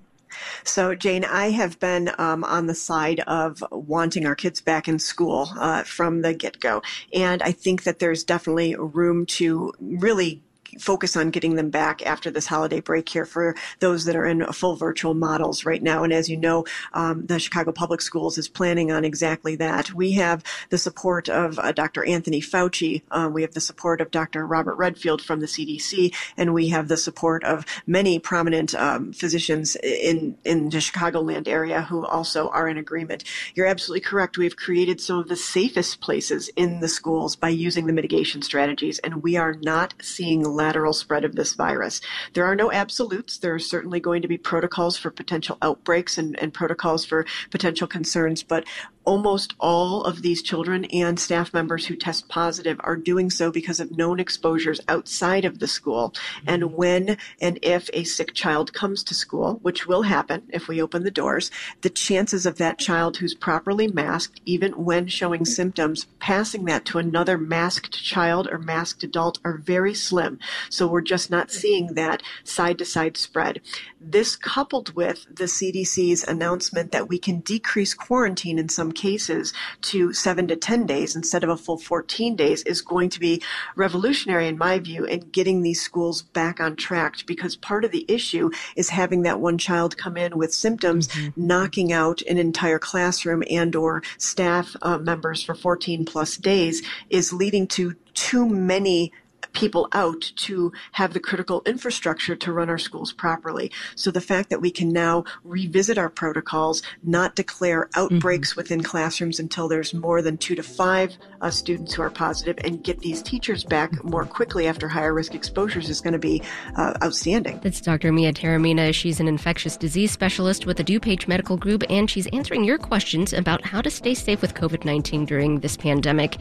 So, 0.65 0.95
Jane, 0.95 1.25
I 1.25 1.51
have 1.51 1.79
been 1.81 2.11
um, 2.19 2.45
on 2.45 2.67
the 2.67 2.75
side 2.75 3.21
of 3.21 3.63
wanting 3.71 4.27
our 4.27 4.35
kids 4.35 4.61
back 4.61 4.89
in 4.89 4.99
school 4.99 5.51
uh, 5.59 5.83
from 5.83 6.23
the 6.23 6.35
get 6.35 6.61
go. 6.61 6.83
And 7.13 7.43
I 7.43 7.53
think 7.53 7.83
that 7.83 7.99
there's 7.99 8.25
definitely 8.25 8.77
room 8.77 9.27
to 9.27 9.73
really 9.81 10.43
focus 10.79 11.17
on 11.17 11.31
getting 11.31 11.57
them 11.57 11.71
back 11.71 12.05
after 12.07 12.31
this 12.31 12.47
holiday 12.47 12.81
break 12.81 13.09
here 13.09 13.25
for 13.25 13.55
those 13.81 14.05
that 14.05 14.17
are 14.17 14.27
in 14.27 14.45
full 14.53 14.77
virtual 14.77 15.15
models 15.15 15.65
right 15.65 15.83
now. 15.83 16.05
And 16.05 16.13
as 16.13 16.29
you 16.29 16.37
know, 16.37 16.65
um, 16.93 17.27
the 17.27 17.39
Chicago 17.39 17.73
Public 17.73 18.01
Schools 18.01 18.39
is 18.39 18.49
planning 18.49 18.91
on 18.93 19.05
exactly 19.05 19.57
that. 19.57 19.93
We 19.95 20.13
have 20.13 20.45
the 20.71 20.79
support 20.79 21.29
of 21.29 21.59
uh, 21.59 21.73
Dr. 21.73 22.05
Anthony 22.05 22.41
Fauci. 22.41 23.03
Um, 23.11 23.33
we 23.33 23.43
have 23.43 23.55
the 23.55 23.61
support 23.61 24.01
of 24.01 24.11
Dr. 24.11 24.47
Robert 24.47 24.77
Redfield 24.77 25.23
from 25.23 25.41
the 25.41 25.47
CDC, 25.47 26.15
and 26.37 26.55
we 26.55 26.69
have 26.69 26.89
the 26.89 26.97
support 26.97 27.45
of 27.45 27.65
many 27.87 28.19
prominent 28.19 28.75
um, 28.75 29.13
physicians 29.13 29.77
in 29.77 30.37
in 30.45 30.71
the 30.71 30.79
Chicagoland 30.79 31.49
area 31.49 31.83
who 31.83 32.05
also 32.07 32.49
are 32.49 32.69
in 32.69 32.79
agreement. 32.79 33.25
You're 33.55 33.67
absolutely 33.67 34.01
correct. 34.01 34.39
We've 34.39 34.57
created 34.57 35.01
some 35.01 35.19
of 35.19 35.29
the 35.29 35.37
safest 35.37 36.01
places 36.01 36.51
in 36.57 36.81
the 36.81 36.89
schools 36.89 37.37
by 37.37 37.49
using 37.49 37.87
the 37.87 37.93
mitigation 37.93 38.43
strategies, 38.43 38.99
and 39.01 39.23
we 39.23 39.37
are 39.37 39.55
not 39.55 39.95
seeing 40.01 40.43
lateral 40.71 40.93
spread 40.93 41.25
of 41.25 41.35
this 41.35 41.55
virus. 41.55 42.01
There 42.35 42.45
are 42.45 42.55
no 42.55 42.71
absolutes. 42.71 43.39
There 43.39 43.53
are 43.53 43.59
certainly 43.59 43.99
going 43.99 44.23
to 44.23 44.29
be 44.29 44.39
protocols 44.39 44.97
for 44.97 45.11
potential 45.11 45.59
outbreaks 45.63 46.17
and, 46.17 46.39
and 46.39 46.55
protocols 46.55 47.05
for 47.05 47.27
potential 47.51 47.89
concerns, 47.89 48.45
but 48.45 48.65
almost 49.11 49.55
all 49.59 50.05
of 50.05 50.23
these 50.23 50.41
children 50.41 50.85
and 50.85 51.19
staff 51.19 51.53
members 51.53 51.85
who 51.85 51.97
test 51.97 52.29
positive 52.29 52.81
are 52.85 52.95
doing 52.95 53.29
so 53.29 53.51
because 53.51 53.81
of 53.81 53.97
known 53.97 54.21
exposures 54.21 54.81
outside 54.87 55.45
of 55.45 55.59
the 55.59 55.67
school. 55.67 56.15
And 56.47 56.63
mm-hmm. 56.63 56.77
when 56.77 57.17
and 57.41 57.59
if 57.61 57.91
a 57.93 58.05
sick 58.05 58.35
child 58.35 58.73
comes 58.73 59.03
to 59.03 59.15
school, 59.15 59.59
which 59.63 59.85
will 59.89 60.03
happen 60.03 60.45
if 60.51 60.69
we 60.69 60.81
open 60.81 61.03
the 61.03 61.11
doors, 61.11 61.51
the 61.81 61.91
chances 61.91 62.47
of 62.47 62.59
that 62.59 62.79
child 62.79 63.17
who's 63.17 63.35
properly 63.35 63.89
masked, 63.89 64.41
even 64.45 64.71
when 64.85 65.09
showing 65.09 65.45
symptoms, 65.45 66.07
passing 66.21 66.67
that 66.67 66.85
to 66.85 66.99
another 66.99 67.37
masked 67.37 68.01
child 68.01 68.47
or 68.49 68.59
masked 68.59 69.03
adult 69.03 69.41
are 69.45 69.59
very 69.59 69.93
slim. 69.93 70.39
So 70.69 70.87
we're 70.87 71.01
just 71.01 71.33
not 71.33 71.51
seeing 71.51 71.95
that 71.95 72.23
side 72.45 72.79
to 72.79 72.85
side 72.85 73.17
spread. 73.17 73.61
This 74.01 74.37
coupled 74.37 74.95
with 74.95 75.27
the 75.29 75.45
CDC's 75.45 76.23
announcement 76.23 76.93
that 76.93 77.09
we 77.09 77.19
can 77.19 77.41
decrease 77.41 77.93
quarantine 77.93 78.57
in 78.57 78.69
some 78.69 78.93
cases 79.01 79.55
to 79.81 80.13
seven 80.13 80.47
to 80.47 80.57
10 80.57 80.85
days 80.85 81.17
instead 81.17 81.43
of 81.43 81.49
a 81.49 81.57
full 81.57 81.79
14 81.79 82.37
days 82.37 82.63
is 82.65 82.83
going 82.83 83.09
to 83.09 83.19
be 83.19 83.43
revolutionary 83.75 84.47
in 84.47 84.59
my 84.59 84.79
view 84.79 85.07
in 85.07 85.21
getting 85.31 85.63
these 85.63 85.81
schools 85.81 86.21
back 86.21 86.61
on 86.61 86.77
track 86.77 87.17
because 87.27 87.57
part 87.57 87.85
of 87.85 87.93
the 87.93 88.05
issue 88.09 88.51
is 88.77 88.91
having 88.91 89.23
that 89.23 89.41
one 89.41 89.57
child 89.57 89.97
come 89.97 90.19
in 90.19 90.37
with 90.37 90.53
symptoms, 90.53 91.09
mm-hmm. 91.09 91.47
knocking 91.47 91.93
out 91.93 92.21
an 92.23 92.37
entire 92.37 92.79
classroom 92.79 93.43
and 93.51 93.75
or 93.75 94.03
staff 94.19 94.77
uh, 94.83 94.99
members 94.99 95.43
for 95.43 95.55
14 95.55 96.05
plus 96.05 96.37
days 96.37 96.83
is 97.09 97.33
leading 97.33 97.67
to 97.67 97.95
too 98.13 98.47
many 98.47 99.13
people 99.53 99.89
out 99.93 100.21
to 100.37 100.73
have 100.93 101.13
the 101.13 101.21
critical 101.21 101.63
infrastructure 101.67 102.37
to 102.37 102.53
run 102.53 102.71
our 102.71 102.79
schools 102.79 103.13
properly. 103.13 103.71
So 103.95 104.11
the 104.11 104.21
fact 104.21 104.51
that 104.51 104.61
we 104.61 104.71
can 104.71 104.93
now 104.93 105.25
revisit 105.45 105.99
our 105.99 106.11
protocols, 106.11 106.83
not 107.03 107.37
declare 107.37 107.89
outbreaks 107.95 108.51
mm-hmm. 108.51 108.61
within 108.61 108.83
classrooms 108.83 109.41
until 109.41 109.69
there's 109.69 109.95
more 109.95 110.23
than 110.23 110.37
two 110.37 110.55
to 110.55 110.63
five 110.63 111.17
uh, 111.41 111.51
students 111.51 111.95
who 111.95 112.03
are 112.03 112.11
positive 112.11 112.59
and 112.65 112.83
get 112.83 113.01
these 113.01 113.23
teachers 113.23 113.65
back 113.65 114.03
more 114.05 114.25
quickly 114.25 114.67
after 114.67 114.89
higher 114.89 115.15
risk 115.15 115.35
exposures 115.35 115.89
is 115.89 116.01
going 116.01 116.13
to 116.13 116.19
be 116.19 116.43
uh, 116.77 116.95
outstanding. 117.03 117.61
That's 117.63 117.81
Dr. 117.81 118.13
Mia 118.13 118.33
Taormina. 118.33 118.95
She's 118.95 119.21
an 119.21 119.29
infectious 119.29 119.77
disease 119.77 120.11
specialist 120.11 120.67
with 120.67 120.77
the 120.77 120.85
DuPage 120.85 121.29
Medical 121.29 121.57
Group, 121.57 121.85
and 121.89 122.11
she's 122.11 122.27
answering 122.29 122.65
your 122.65 122.79
questions 122.79 123.33
about 123.33 123.65
how 123.65 123.81
to 123.81 123.91
stay 123.91 124.15
safe 124.15 124.43
with 124.43 124.55
COVID 124.55 124.85
19 124.85 125.25
during 125.25 125.61
this 125.61 125.77
pandemic. 125.77 126.37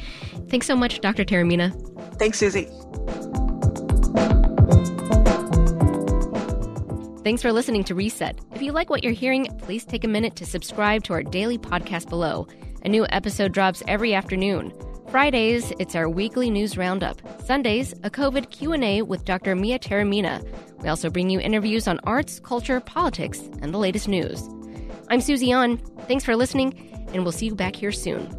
Thanks 0.50 0.68
so 0.68 0.76
much, 0.76 1.02
Dr. 1.02 1.24
Taormina. 1.24 1.72
Thanks, 2.18 2.40
Susie. 2.40 2.68
Thanks 7.24 7.44
for 7.44 7.52
listening 7.52 7.84
to 7.84 7.94
Reset. 7.94 8.40
If 8.56 8.62
you 8.62 8.72
like 8.72 8.90
what 8.90 9.04
you're 9.04 9.14
hearing, 9.14 9.46
please 9.60 9.86
take 9.86 10.04
a 10.04 10.08
minute 10.08 10.36
to 10.38 10.48
subscribe 10.48 11.04
to 11.04 11.14
our 11.14 11.22
daily 11.22 11.60
podcast 11.60 12.10
below. 12.10 12.48
A 12.84 12.90
new 12.90 13.06
episode 13.10 13.52
drops 13.52 13.84
every 13.88 14.16
afternoon. 14.16 14.74
Fridays, 15.10 15.72
it's 15.80 15.96
our 15.96 16.10
weekly 16.10 16.50
news 16.50 16.78
roundup. 16.78 17.22
Sundays, 17.44 17.94
a 18.04 18.10
COVID 18.10 18.50
Q&A 18.52 19.02
with 19.04 19.26
Dr. 19.26 19.56
Mia 19.56 19.78
Taormina. 19.78 20.44
We 20.82 20.90
also 20.90 21.10
bring 21.10 21.30
you 21.30 21.40
interviews 21.40 21.88
on 21.88 22.00
arts, 22.04 22.40
culture, 22.40 22.80
politics, 22.80 23.40
and 23.62 23.74
the 23.74 23.80
latest 23.80 24.08
news. 24.08 24.48
I'm 25.10 25.22
Susie 25.22 25.52
An. 25.52 25.78
Thanks 26.08 26.24
for 26.24 26.36
listening, 26.36 26.74
and 27.14 27.24
we'll 27.24 27.32
see 27.32 27.48
you 27.48 27.56
back 27.56 27.76
here 27.76 27.92
soon. 27.92 28.39